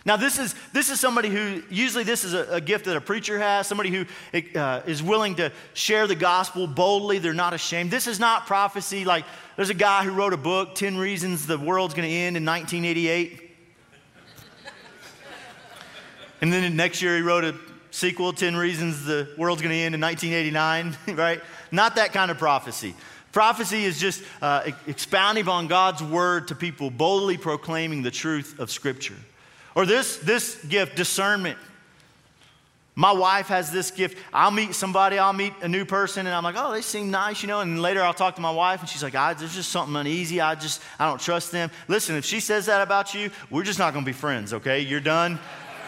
[0.07, 3.01] Now, this is, this is somebody who, usually, this is a, a gift that a
[3.03, 4.07] preacher has, somebody who
[4.59, 7.19] uh, is willing to share the gospel boldly.
[7.19, 7.91] They're not ashamed.
[7.91, 9.05] This is not prophecy.
[9.05, 12.47] Like, there's a guy who wrote a book, 10 Reasons the World's Gonna End in
[12.47, 13.49] 1988.
[16.41, 17.55] And then next year he wrote a
[17.91, 21.43] sequel, 10 Reasons the World's Gonna End in 1989, right?
[21.71, 22.95] Not that kind of prophecy.
[23.33, 28.71] Prophecy is just uh, expounding on God's word to people, boldly proclaiming the truth of
[28.71, 29.17] Scripture.
[29.81, 31.57] Or this, this gift, discernment.
[32.95, 34.19] My wife has this gift.
[34.31, 37.41] I'll meet somebody, I'll meet a new person, and I'm like, oh, they seem nice,
[37.41, 37.61] you know.
[37.61, 40.39] And later I'll talk to my wife, and she's like, ah, there's just something uneasy.
[40.39, 41.71] I just, I don't trust them.
[41.89, 44.81] Listen, if she says that about you, we're just not gonna be friends, okay?
[44.81, 45.39] You're done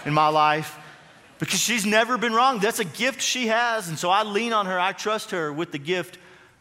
[0.07, 0.78] in my life
[1.38, 2.61] because she's never been wrong.
[2.61, 3.90] That's a gift she has.
[3.90, 6.16] And so I lean on her, I trust her with the gift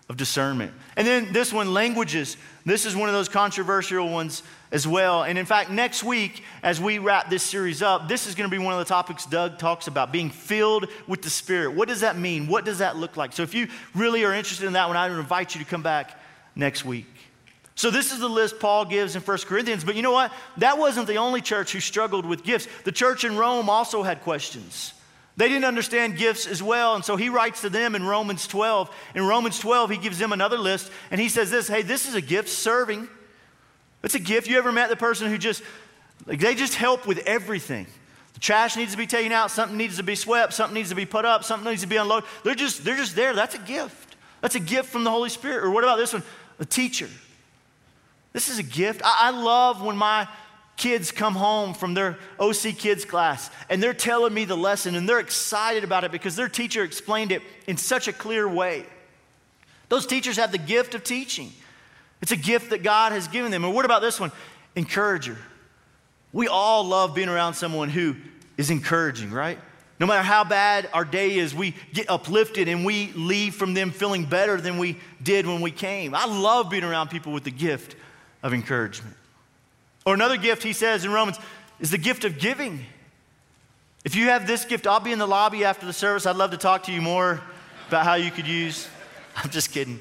[0.10, 0.74] of discernment.
[0.98, 2.36] And then this one, languages.
[2.66, 5.24] This is one of those controversial ones as well.
[5.24, 8.56] And in fact, next week, as we wrap this series up, this is going to
[8.56, 11.74] be one of the topics Doug talks about being filled with the Spirit.
[11.74, 12.48] What does that mean?
[12.48, 13.34] What does that look like?
[13.34, 15.84] So if you really are interested in that one, I would invite you to come
[15.84, 16.18] back
[16.56, 17.08] next week.
[17.76, 19.84] So, this is the list Paul gives in 1 Corinthians.
[19.84, 20.32] But you know what?
[20.58, 22.68] That wasn't the only church who struggled with gifts.
[22.84, 24.94] The church in Rome also had questions.
[25.38, 26.96] They didn't understand gifts as well.
[26.96, 28.94] And so he writes to them in Romans 12.
[29.16, 30.92] In Romans 12, he gives them another list.
[31.10, 33.08] And he says this Hey, this is a gift serving.
[34.04, 34.48] It's a gift.
[34.48, 35.62] You ever met the person who just,
[36.26, 37.88] like, they just help with everything?
[38.34, 40.96] The trash needs to be taken out, something needs to be swept, something needs to
[40.96, 42.30] be put up, something needs to be unloaded.
[42.44, 43.34] They're just, they're just there.
[43.34, 44.16] That's a gift.
[44.42, 45.64] That's a gift from the Holy Spirit.
[45.64, 46.24] Or what about this one?
[46.60, 47.10] A teacher.
[48.34, 49.02] This is a gift.
[49.04, 50.28] I, I love when my
[50.78, 55.08] kids come home from their OC kids class and they're telling me the lesson and
[55.08, 58.86] they're excited about it because their teacher explained it in such a clear way.
[59.90, 61.52] Those teachers have the gift of teaching.
[62.22, 63.64] It's a gift that God has given them.
[63.66, 64.32] And what about this one?
[64.76, 65.38] Encourager.
[66.34, 68.16] We all love being around someone who
[68.58, 69.60] is encouraging, right?
[70.00, 73.92] No matter how bad our day is, we get uplifted and we leave from them
[73.92, 76.16] feeling better than we did when we came.
[76.16, 77.96] I love being around people with the gift
[78.42, 79.16] of encouragement.
[80.06, 81.38] Or another gift, he says in Romans,
[81.80, 82.84] is the gift of giving.
[84.04, 86.26] If you have this gift, I'll be in the lobby after the service.
[86.26, 87.42] I'd love to talk to you more
[87.88, 88.88] about how you could use.
[89.36, 90.00] I'm just kidding.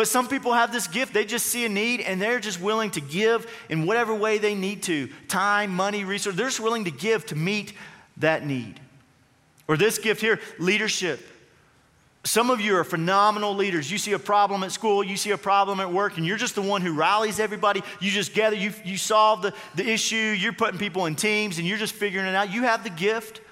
[0.00, 1.12] But some people have this gift.
[1.12, 4.54] They just see a need and they're just willing to give in whatever way they
[4.54, 6.38] need to time, money, resources.
[6.38, 7.74] They're just willing to give to meet
[8.16, 8.80] that need.
[9.68, 11.20] Or this gift here leadership.
[12.24, 13.92] Some of you are phenomenal leaders.
[13.92, 16.54] You see a problem at school, you see a problem at work, and you're just
[16.54, 17.82] the one who rallies everybody.
[18.00, 21.68] You just gather, you, you solve the, the issue, you're putting people in teams, and
[21.68, 22.50] you're just figuring it out.
[22.50, 23.42] You have the gift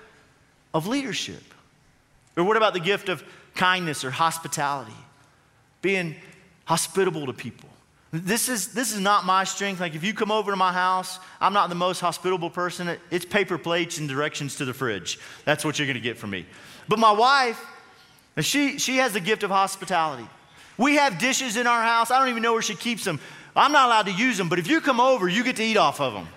[0.72, 1.42] of leadership.
[2.38, 3.22] Or what about the gift of
[3.54, 4.96] kindness or hospitality?
[5.82, 6.16] Being
[6.68, 7.66] hospitable to people.
[8.12, 9.80] This is, this is not my strength.
[9.80, 12.94] Like, if you come over to my house, I'm not the most hospitable person.
[13.10, 15.18] It's paper plates and directions to the fridge.
[15.46, 16.44] That's what you're going to get from me.
[16.86, 17.62] But my wife,
[18.40, 20.28] she, she has the gift of hospitality.
[20.76, 22.10] We have dishes in our house.
[22.10, 23.18] I don't even know where she keeps them.
[23.56, 25.78] I'm not allowed to use them, but if you come over, you get to eat
[25.78, 26.28] off of them.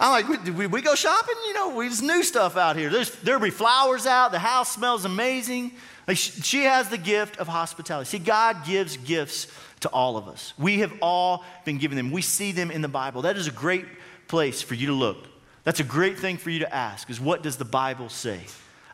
[0.00, 1.34] I'm like, we, we go shopping?
[1.46, 2.88] You know, there's new stuff out here.
[2.88, 4.32] There's, there'll be flowers out.
[4.32, 5.72] The house smells amazing.
[6.08, 8.08] Like she, she has the gift of hospitality.
[8.08, 9.46] See, God gives gifts
[9.80, 10.54] to all of us.
[10.58, 12.10] We have all been given them.
[12.10, 13.22] We see them in the Bible.
[13.22, 13.84] That is a great
[14.26, 15.26] place for you to look.
[15.64, 18.40] That's a great thing for you to ask is what does the Bible say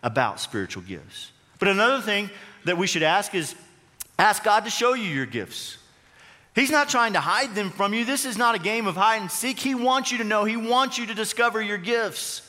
[0.02, 1.30] about spiritual gifts?
[1.60, 2.30] But another thing
[2.64, 3.54] that we should ask is
[4.18, 5.78] ask God to show you your gifts.
[6.56, 8.06] He's not trying to hide them from you.
[8.06, 9.58] This is not a game of hide and seek.
[9.58, 12.40] He wants you to know, He wants you to discover your gifts.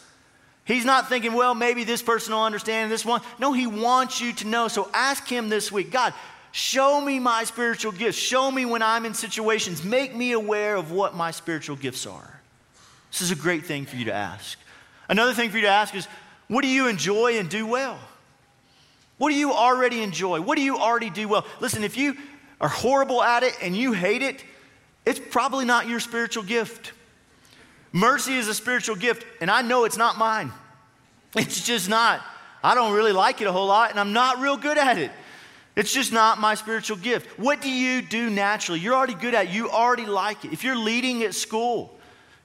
[0.63, 3.21] He's not thinking, well, maybe this person will understand this one.
[3.37, 4.69] No, He wants you to know.
[4.69, 6.13] So ask Him this week God,
[6.53, 8.17] show me my spiritual gifts.
[8.17, 9.83] Show me when I'm in situations.
[9.83, 12.41] Make me aware of what my spiritual gifts are.
[13.11, 14.57] This is a great thing for you to ask.
[15.09, 16.07] Another thing for you to ask is,
[16.47, 17.99] what do you enjoy and do well?
[19.17, 20.39] What do you already enjoy?
[20.39, 21.45] What do you already do well?
[21.59, 22.15] Listen, if you
[22.59, 24.43] are horrible at it and you hate it,
[25.05, 26.91] it's probably not your spiritual gift.
[27.91, 30.51] Mercy is a spiritual gift, and I know it's not mine.
[31.35, 32.21] It's just not.
[32.63, 35.11] I don't really like it a whole lot, and I'm not real good at it.
[35.75, 37.37] It's just not my spiritual gift.
[37.37, 38.79] What do you do naturally?
[38.79, 39.51] You're already good at it.
[39.51, 40.51] You already like it.
[40.51, 41.97] If you're leading at school,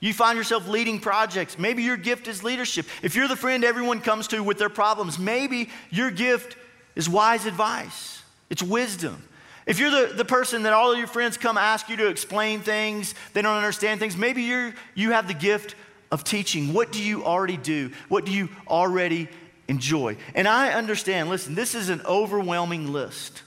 [0.03, 1.61] You find yourself leading projects.
[1.61, 2.87] Maybe your gift is leadership.
[3.03, 6.57] If you're the friend everyone comes to with their problems, maybe your gift
[6.97, 8.21] is wise advice,
[8.51, 9.23] it's wisdom.
[9.67, 12.61] If you're the, the person that all of your friends come ask you to explain
[12.61, 15.77] things, they don't understand things, maybe you're, you have the gift
[16.11, 16.73] of teaching.
[16.73, 17.93] What do you already do?
[18.09, 19.29] What do you already
[19.69, 20.17] enjoy?
[20.35, 23.43] And I understand, listen, this is an overwhelming list.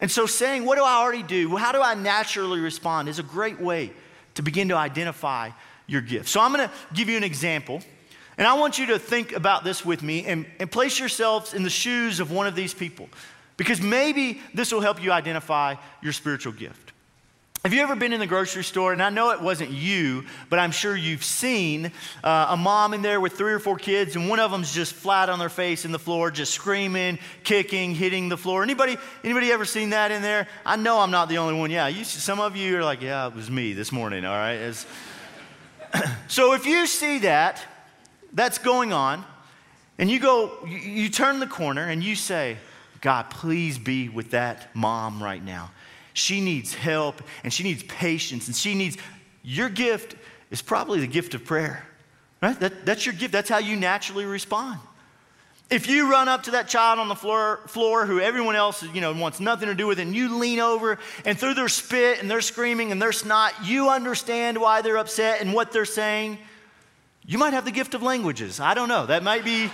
[0.00, 1.56] And so saying, what do I already do?
[1.56, 3.92] How do I naturally respond is a great way
[4.34, 5.50] to begin to identify
[5.86, 6.28] your gift.
[6.28, 7.82] So I'm going to give you an example.
[8.36, 11.62] And I want you to think about this with me and, and place yourselves in
[11.62, 13.08] the shoes of one of these people
[13.56, 16.84] because maybe this will help you identify your spiritual gift.
[17.64, 18.92] Have you ever been in the grocery store?
[18.92, 23.00] And I know it wasn't you, but I'm sure you've seen uh, a mom in
[23.00, 25.86] there with three or four kids, and one of them's just flat on their face
[25.86, 28.62] in the floor, just screaming, kicking, hitting the floor.
[28.62, 30.46] Anybody, anybody ever seen that in there?
[30.66, 31.70] I know I'm not the only one.
[31.70, 34.26] Yeah, you, some of you are like, yeah, it was me this morning.
[34.26, 34.74] All right.
[36.28, 37.64] so if you see that,
[38.34, 39.24] that's going on,
[39.96, 42.58] and you go, you, you turn the corner and you say,
[43.04, 45.70] God, please be with that mom right now.
[46.14, 48.96] She needs help and she needs patience and she needs
[49.42, 50.16] your gift
[50.50, 51.84] is probably the gift of prayer.
[52.40, 52.58] Right?
[52.58, 53.30] That, that's your gift.
[53.30, 54.80] That's how you naturally respond.
[55.68, 59.02] If you run up to that child on the floor, floor who everyone else you
[59.02, 62.30] know, wants nothing to do with, and you lean over and through their spit and
[62.30, 66.38] their screaming and their snot, you understand why they're upset and what they're saying,
[67.26, 68.60] you might have the gift of languages.
[68.60, 69.04] I don't know.
[69.04, 69.70] That might be,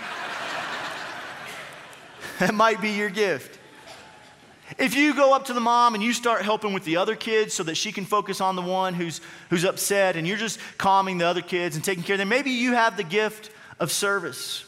[2.41, 3.59] that might be your gift.
[4.79, 7.53] If you go up to the mom and you start helping with the other kids
[7.53, 11.19] so that she can focus on the one who's, who's upset and you're just calming
[11.19, 14.65] the other kids and taking care of them, maybe you have the gift of service.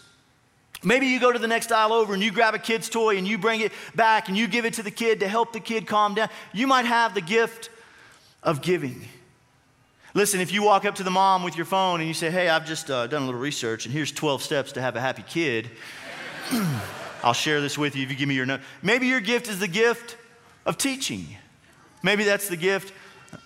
[0.83, 3.27] Maybe you go to the next aisle over and you grab a kid's toy and
[3.27, 5.87] you bring it back and you give it to the kid to help the kid
[5.87, 6.29] calm down.
[6.53, 7.71] You might have the gift
[8.43, 9.07] of giving.
[10.13, 12.49] Listen, if you walk up to the mom with your phone and you say, Hey,
[12.49, 15.23] I've just uh, done a little research and here's 12 steps to have a happy
[15.23, 15.71] kid.
[17.23, 18.61] I'll share this with you if you give me your note.
[18.81, 20.17] Maybe your gift is the gift
[20.65, 21.25] of teaching.
[22.03, 22.93] Maybe that's the gift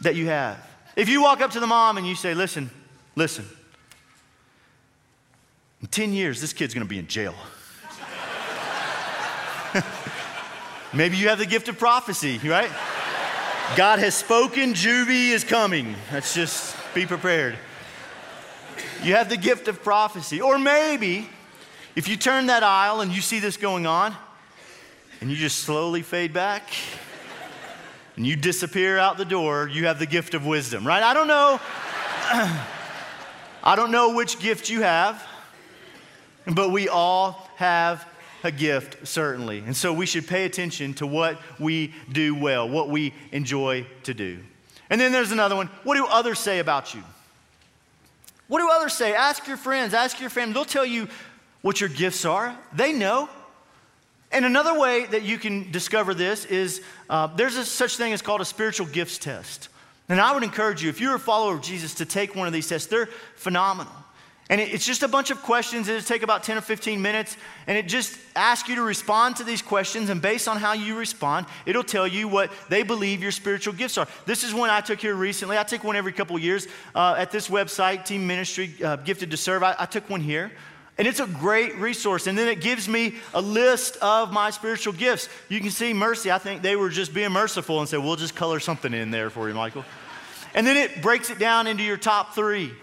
[0.02, 0.58] that you have.
[0.96, 2.72] If you walk up to the mom and you say, Listen,
[3.16, 3.46] listen,
[5.82, 7.36] in 10 years, this kid's gonna be in jail.
[10.94, 12.72] Maybe you have the gift of prophecy, right?
[13.76, 15.96] God has spoken, juvie is coming.
[16.12, 17.58] Let's just be prepared.
[19.04, 20.42] You have the gift of prophecy.
[20.42, 21.30] Or maybe
[21.98, 24.16] if you turn that aisle and you see this going on,
[25.20, 26.70] and you just slowly fade back,
[28.16, 31.02] and you disappear out the door, you have the gift of wisdom, right?
[31.02, 31.60] I don't know.
[33.64, 35.26] I don't know which gift you have,
[36.46, 38.08] but we all have
[38.44, 39.64] a gift, certainly.
[39.66, 44.14] And so we should pay attention to what we do well, what we enjoy to
[44.14, 44.38] do.
[44.92, 45.66] And then there's another one.
[45.82, 47.02] What do others say about you?
[48.48, 49.14] What do others say?
[49.14, 50.54] Ask your friends, ask your family.
[50.54, 51.08] They'll tell you
[51.62, 52.58] what your gifts are.
[52.74, 53.30] They know.
[54.32, 58.22] And another way that you can discover this is uh, there's a such thing as
[58.22, 59.70] called a spiritual gifts test.
[60.10, 62.54] And I would encourage you, if you're a follower of Jesus, to take one of
[62.54, 62.88] these tests.
[62.88, 63.94] They're phenomenal.
[64.50, 65.90] And it's just a bunch of questions.
[65.90, 67.36] It'll take about 10 or 15 minutes.
[67.68, 70.10] And it just asks you to respond to these questions.
[70.10, 73.98] And based on how you respond, it'll tell you what they believe your spiritual gifts
[73.98, 74.08] are.
[74.26, 75.58] This is one I took here recently.
[75.58, 79.38] I take one every couple years uh, at this website, Team Ministry, uh, Gifted to
[79.38, 79.64] Serve.
[79.64, 80.54] I, I took one here.
[80.98, 82.28] And it's a great resource.
[82.28, 85.30] And then it gives me a list of my spiritual gifts.
[85.48, 88.36] You can see Mercy, I think they were just being merciful and said, we'll just
[88.36, 89.86] color something in there for you, Michael.
[90.56, 92.74] And then it breaks it down into your top three.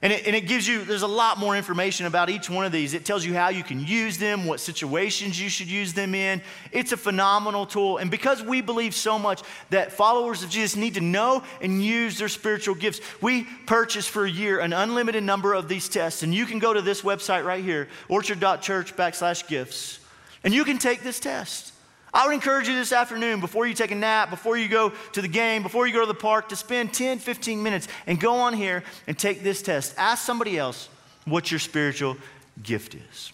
[0.00, 2.70] And it, and it gives you, there's a lot more information about each one of
[2.70, 2.94] these.
[2.94, 6.40] It tells you how you can use them, what situations you should use them in.
[6.70, 7.96] It's a phenomenal tool.
[7.98, 12.16] And because we believe so much that followers of Jesus need to know and use
[12.16, 16.22] their spiritual gifts, we purchase for a year an unlimited number of these tests.
[16.22, 19.98] And you can go to this website right here, orchard.church backslash gifts,
[20.44, 21.72] and you can take this test.
[22.12, 25.22] I would encourage you this afternoon, before you take a nap, before you go to
[25.22, 28.34] the game, before you go to the park, to spend 10, 15 minutes and go
[28.34, 29.94] on here and take this test.
[29.98, 30.88] Ask somebody else
[31.26, 32.16] what your spiritual
[32.62, 33.32] gift is.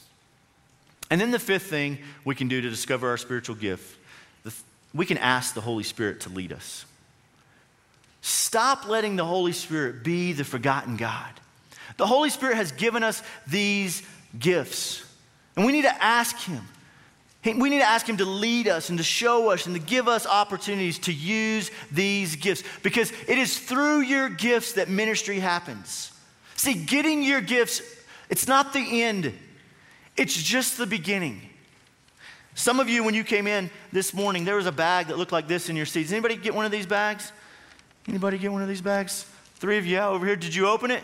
[1.11, 3.99] And then the fifth thing we can do to discover our spiritual gift,
[4.93, 6.85] we can ask the Holy Spirit to lead us.
[8.23, 11.31] Stop letting the Holy Spirit be the forgotten God.
[11.97, 14.03] The Holy Spirit has given us these
[14.39, 15.05] gifts,
[15.57, 16.67] and we need to ask Him
[17.45, 20.09] we need to ask Him to lead us and to show us and to give
[20.09, 26.13] us opportunities to use these gifts because it is through your gifts that ministry happens.
[26.57, 27.83] See, getting your gifts,
[28.31, 29.33] it's not the end,
[30.17, 31.43] it's just the beginning.
[32.55, 35.33] Some of you, when you came in this morning, there was a bag that looked
[35.33, 36.13] like this in your seats.
[36.13, 37.33] Anybody get one of these bags?
[38.07, 39.27] Anybody get one of these bags?
[39.57, 40.37] Three of you yeah, over here.
[40.37, 41.03] Did you open it?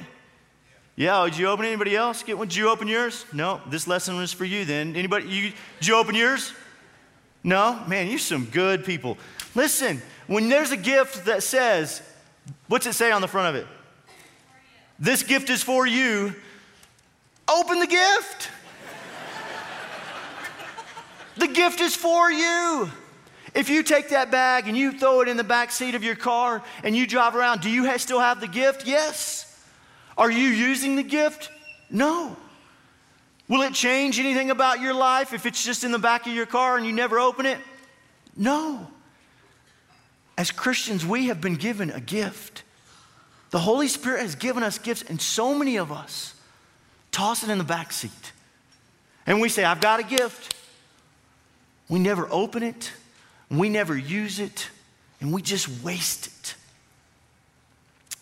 [1.01, 1.69] Yeah, did you open it?
[1.69, 2.23] Anybody else?
[2.23, 2.49] Get one?
[2.49, 3.25] Did you open yours?
[3.33, 4.95] No, this lesson was for you then.
[4.95, 6.53] Anybody, you, did you open yours?
[7.43, 7.83] No?
[7.89, 9.17] Man, you're some good people.
[9.55, 12.03] Listen, when there's a gift that says,
[12.69, 13.67] what's it say on the front of it?
[14.99, 16.35] This gift is for you.
[17.49, 18.51] Open the gift.
[21.39, 22.91] the gift is for you.
[23.55, 26.15] If you take that bag and you throw it in the back seat of your
[26.15, 28.87] car and you drive around, do you still have the gift?
[28.87, 29.50] Yes.
[30.17, 31.51] Are you using the gift?
[31.91, 32.37] No.
[33.49, 36.47] Will it change anything about your life if it's just in the back of your
[36.47, 37.59] car and you never open it?
[38.37, 38.87] No.
[40.39, 42.63] As Christians, we have been given a gift.
[43.51, 46.35] The Holy Spirit has given us gifts, and so many of us
[47.11, 48.33] toss it in the back seat.
[49.27, 50.55] And we say, I've got a gift.
[51.89, 52.93] We never open it,
[53.51, 54.71] we never use it,
[55.21, 56.55] and we just waste it.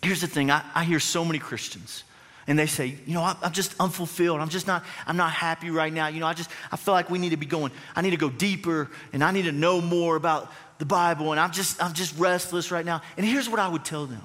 [0.01, 2.03] Here's the thing I, I hear so many Christians
[2.49, 4.41] and they say, you know, I'm just unfulfilled.
[4.41, 6.07] I'm just not, I'm not happy right now.
[6.07, 8.17] You know, I just, I feel like we need to be going, I need to
[8.17, 11.93] go deeper and I need to know more about the Bible and I'm just, I'm
[11.93, 13.03] just restless right now.
[13.17, 14.23] And here's what I would tell them.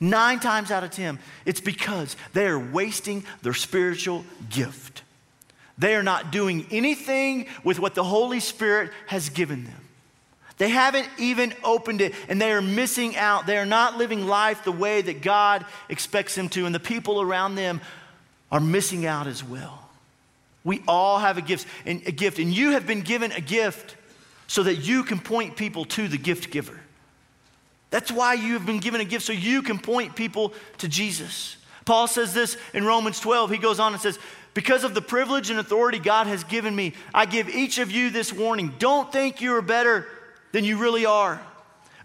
[0.00, 5.02] Nine times out of 10, it's because they are wasting their spiritual gift.
[5.78, 9.85] They are not doing anything with what the Holy Spirit has given them.
[10.58, 13.46] They haven't even opened it and they are missing out.
[13.46, 17.20] They are not living life the way that God expects them to, and the people
[17.20, 17.80] around them
[18.50, 19.82] are missing out as well.
[20.64, 23.96] We all have a gift, and a gift, and you have been given a gift
[24.46, 26.80] so that you can point people to the gift giver.
[27.90, 31.56] That's why you have been given a gift so you can point people to Jesus.
[31.84, 33.50] Paul says this in Romans 12.
[33.50, 34.18] He goes on and says,
[34.54, 38.10] Because of the privilege and authority God has given me, I give each of you
[38.10, 38.74] this warning.
[38.78, 40.08] Don't think you are better
[40.56, 41.38] than you really are.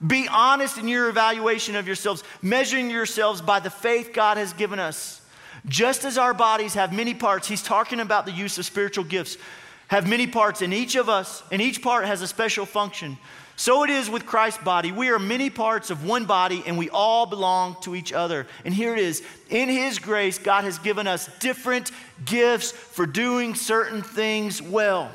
[0.05, 4.77] Be honest in your evaluation of yourselves, measuring yourselves by the faith God has given
[4.77, 5.21] us.
[5.69, 9.37] Just as our bodies have many parts, he's talking about the use of spiritual gifts,
[9.87, 13.17] have many parts, and each of us, and each part has a special function.
[13.55, 14.91] So it is with Christ's body.
[14.91, 18.47] We are many parts of one body, and we all belong to each other.
[18.65, 21.89] And here it is In His grace, God has given us different
[22.25, 25.09] gifts for doing certain things well.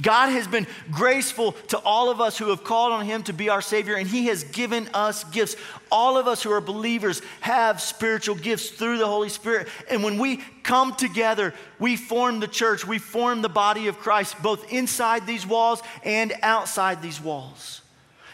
[0.00, 3.48] God has been graceful to all of us who have called on Him to be
[3.48, 5.56] our Savior, and He has given us gifts.
[5.90, 9.68] All of us who are believers have spiritual gifts through the Holy Spirit.
[9.90, 14.40] And when we come together, we form the church, we form the body of Christ,
[14.42, 17.80] both inside these walls and outside these walls.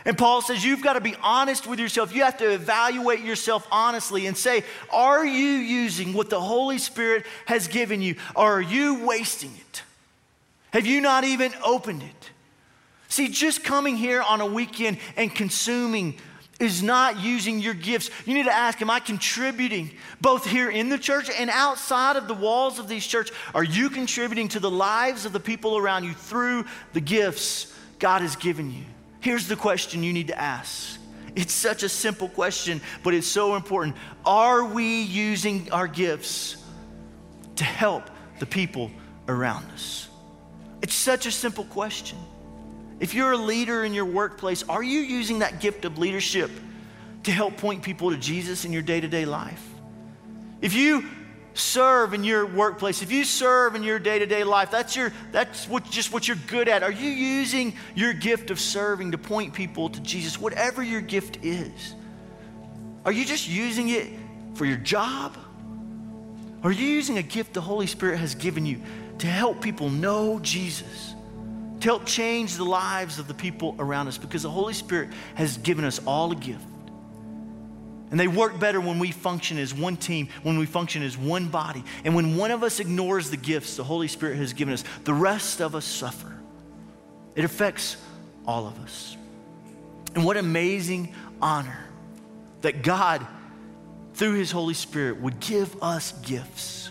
[0.05, 2.15] And Paul says, You've got to be honest with yourself.
[2.15, 7.27] You have to evaluate yourself honestly and say, Are you using what the Holy Spirit
[7.47, 9.83] has given you, or are you wasting it?
[10.73, 12.31] Have you not even opened it?
[13.09, 16.19] See, just coming here on a weekend and consuming
[16.59, 18.11] is not using your gifts.
[18.25, 19.91] You need to ask, Am I contributing
[20.21, 23.31] both here in the church and outside of the walls of these church?
[23.55, 26.65] Are you contributing to the lives of the people around you through
[26.95, 28.85] the gifts God has given you?
[29.21, 30.99] Here's the question you need to ask.
[31.35, 33.97] It's such a simple question, but it's so important.
[34.25, 36.57] Are we using our gifts
[37.57, 38.05] to help
[38.39, 38.91] the people
[39.29, 40.09] around us?
[40.87, 42.17] It's such a simple question.
[43.01, 46.49] If you're a leader in your workplace, are you using that gift of leadership
[47.25, 49.67] to help point people to Jesus in your day to day life?
[50.61, 51.05] If you
[51.55, 55.13] serve in your workplace, if you serve in your day to day life, that's, your,
[55.33, 56.85] that's what, just what you're good at.
[56.85, 61.45] Are you using your gift of serving to point people to Jesus, whatever your gift
[61.45, 61.97] is?
[63.05, 64.07] Are you just using it
[64.55, 65.37] for your job?
[66.63, 68.81] Are you using a gift the Holy Spirit has given you
[69.19, 71.15] to help people know Jesus,
[71.81, 75.59] to help change the lives of the people around us because the Holy Spirit has
[75.59, 76.65] given us all a gift.
[78.11, 81.49] And they work better when we function as one team, when we function as one
[81.49, 81.83] body.
[82.05, 85.15] And when one of us ignores the gifts the Holy Spirit has given us, the
[85.15, 86.33] rest of us suffer.
[87.35, 87.97] It affects
[88.47, 89.17] all of us.
[90.15, 91.85] And what amazing honor
[92.63, 93.27] that God,
[94.15, 96.91] through His Holy Spirit, would give us gifts.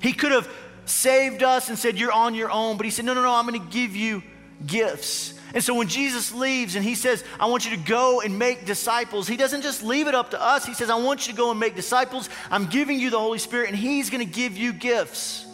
[0.00, 0.48] He could have
[0.86, 2.76] saved us and said, You're on your own.
[2.76, 4.22] But he said, No, no, no, I'm going to give you
[4.66, 5.34] gifts.
[5.54, 8.66] And so when Jesus leaves and he says, I want you to go and make
[8.66, 10.66] disciples, he doesn't just leave it up to us.
[10.66, 12.28] He says, I want you to go and make disciples.
[12.50, 15.46] I'm giving you the Holy Spirit, and he's going to give you gifts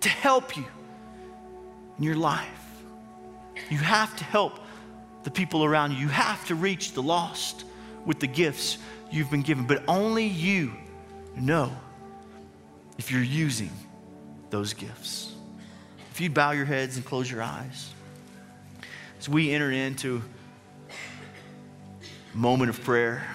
[0.00, 0.64] to help you
[1.98, 2.46] in your life.
[3.70, 4.60] You have to help
[5.24, 5.98] the people around you.
[5.98, 7.64] You have to reach the lost
[8.04, 8.78] with the gifts
[9.10, 9.66] you've been given.
[9.66, 10.72] But only you
[11.34, 11.72] know
[12.98, 13.70] if you're using
[14.50, 15.34] those gifts.
[16.12, 17.92] If you'd bow your heads and close your eyes.
[19.18, 20.22] As we enter into
[22.34, 23.26] a moment of prayer,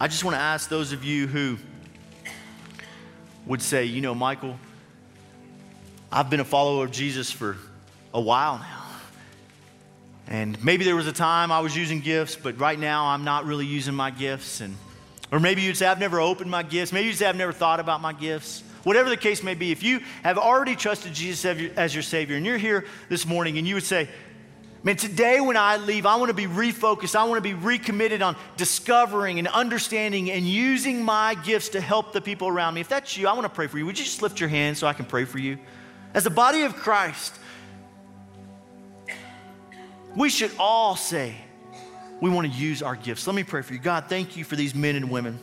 [0.00, 1.58] I just want to ask those of you who
[3.46, 4.58] would say, you know, Michael,
[6.10, 7.56] I've been a follower of Jesus for
[8.12, 8.82] a while now.
[10.26, 13.44] And maybe there was a time I was using gifts, but right now I'm not
[13.44, 14.60] really using my gifts.
[14.60, 14.76] And,
[15.32, 16.92] or maybe you'd say, I've never opened my gifts.
[16.92, 18.62] Maybe you'd say, I've never thought about my gifts.
[18.84, 21.44] Whatever the case may be, if you have already trusted Jesus
[21.76, 24.08] as your Savior and you're here this morning and you would say,
[24.84, 27.14] Man, today when I leave, I want to be refocused.
[27.14, 32.12] I want to be recommitted on discovering and understanding and using my gifts to help
[32.12, 32.80] the people around me.
[32.80, 33.86] If that's you, I want to pray for you.
[33.86, 35.56] Would you just lift your hand so I can pray for you?
[36.14, 37.32] As the body of Christ,
[40.16, 41.36] we should all say
[42.22, 43.26] we want to use our gifts.
[43.26, 43.80] Let me pray for you.
[43.80, 45.40] God, thank you for these men and women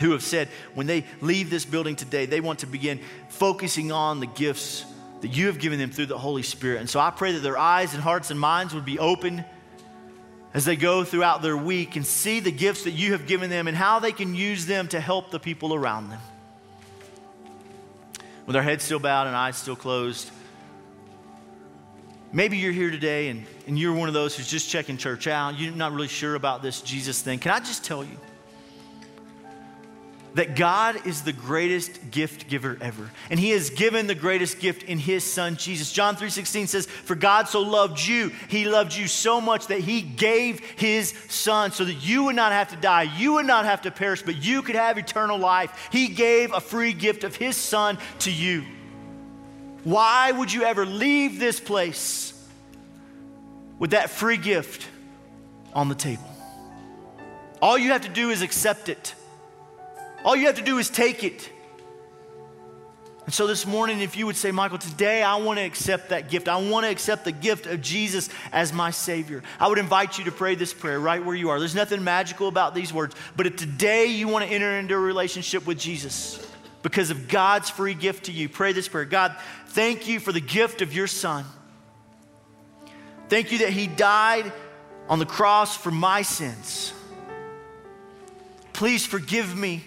[0.00, 4.20] who have said when they leave this building today, they want to begin focusing on
[4.20, 4.86] the gifts
[5.22, 6.78] that you have given them through the Holy Spirit.
[6.78, 9.44] And so I pray that their eyes and hearts and minds would be open
[10.54, 13.66] as they go throughout their week and see the gifts that you have given them
[13.66, 16.20] and how they can use them to help the people around them.
[18.46, 20.30] With our heads still bowed and eyes still closed,
[22.34, 25.58] maybe you're here today and, and you're one of those who's just checking church out.
[25.58, 27.38] You're not really sure about this Jesus thing.
[27.38, 28.18] Can I just tell you?
[30.34, 33.10] that God is the greatest gift giver ever.
[33.30, 35.92] And he has given the greatest gift in his son Jesus.
[35.92, 40.00] John 3:16 says, "For God so loved you, he loved you so much that he
[40.02, 43.82] gave his son so that you would not have to die, you would not have
[43.82, 45.88] to perish, but you could have eternal life.
[45.90, 48.64] He gave a free gift of his son to you.
[49.84, 52.32] Why would you ever leave this place
[53.78, 54.88] with that free gift
[55.74, 56.30] on the table?
[57.60, 59.14] All you have to do is accept it.
[60.24, 61.50] All you have to do is take it.
[63.26, 66.30] And so this morning, if you would say, Michael, today I want to accept that
[66.30, 66.48] gift.
[66.48, 69.42] I want to accept the gift of Jesus as my Savior.
[69.58, 71.58] I would invite you to pray this prayer right where you are.
[71.58, 74.98] There's nothing magical about these words, but if today you want to enter into a
[74.98, 76.46] relationship with Jesus
[76.84, 79.34] because of God's free gift to you, pray this prayer God,
[79.66, 81.44] thank you for the gift of your Son.
[83.28, 84.52] Thank you that He died
[85.08, 86.92] on the cross for my sins.
[88.72, 89.82] Please forgive me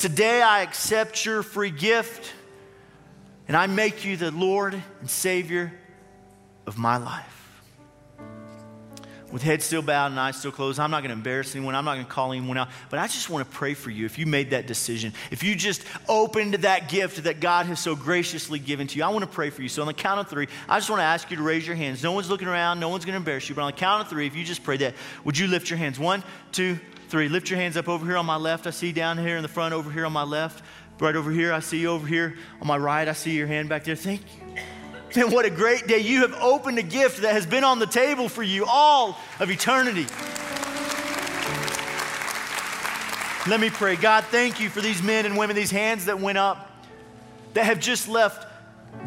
[0.00, 2.32] Today I accept your free gift
[3.46, 5.74] and I make you the Lord and Savior
[6.66, 7.39] of my life.
[9.32, 11.76] With head still bowed and eyes still closed, I'm not going to embarrass anyone.
[11.76, 12.68] I'm not going to call anyone out.
[12.88, 15.12] But I just want to pray for you if you made that decision.
[15.30, 19.08] If you just opened that gift that God has so graciously given to you, I
[19.10, 19.68] want to pray for you.
[19.68, 21.76] So on the count of three, I just want to ask you to raise your
[21.76, 22.02] hands.
[22.02, 22.80] No one's looking around.
[22.80, 23.54] No one's going to embarrass you.
[23.54, 25.78] But on the count of three, if you just pray that, would you lift your
[25.78, 25.98] hands?
[25.98, 26.78] One, two,
[27.08, 27.28] three.
[27.28, 28.66] Lift your hands up over here on my left.
[28.66, 30.64] I see down here in the front over here on my left.
[30.98, 32.36] Right over here, I see you over here.
[32.60, 33.96] On my right, I see your hand back there.
[33.96, 34.62] Thank you.
[35.16, 35.98] Man, what a great day.
[35.98, 39.50] You have opened a gift that has been on the table for you all of
[39.50, 40.06] eternity.
[43.48, 43.96] Let me pray.
[43.96, 46.70] God, thank you for these men and women, these hands that went up,
[47.54, 48.46] that have just left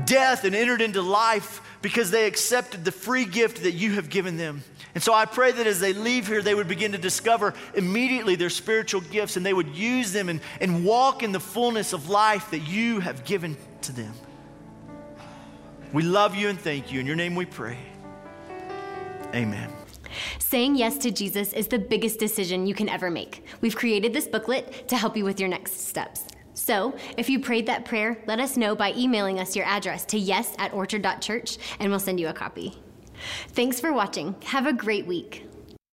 [0.05, 4.35] death and entered into life because they accepted the free gift that you have given
[4.35, 4.63] them.
[4.95, 8.35] And so I pray that as they leave here, they would begin to discover immediately
[8.35, 12.09] their spiritual gifts and they would use them and, and walk in the fullness of
[12.09, 14.13] life that you have given to them.
[15.93, 16.99] We love you and thank you.
[16.99, 17.77] In your name we pray.
[19.33, 19.71] Amen.
[20.39, 23.45] Saying yes to Jesus is the biggest decision you can ever make.
[23.61, 26.25] We've created this booklet to help you with your next steps.
[26.55, 30.19] So, if you prayed that prayer, let us know by emailing us your address to
[30.19, 32.77] yes at orchard.church and we'll send you a copy.
[33.49, 34.35] Thanks for watching.
[34.43, 35.47] Have a great week.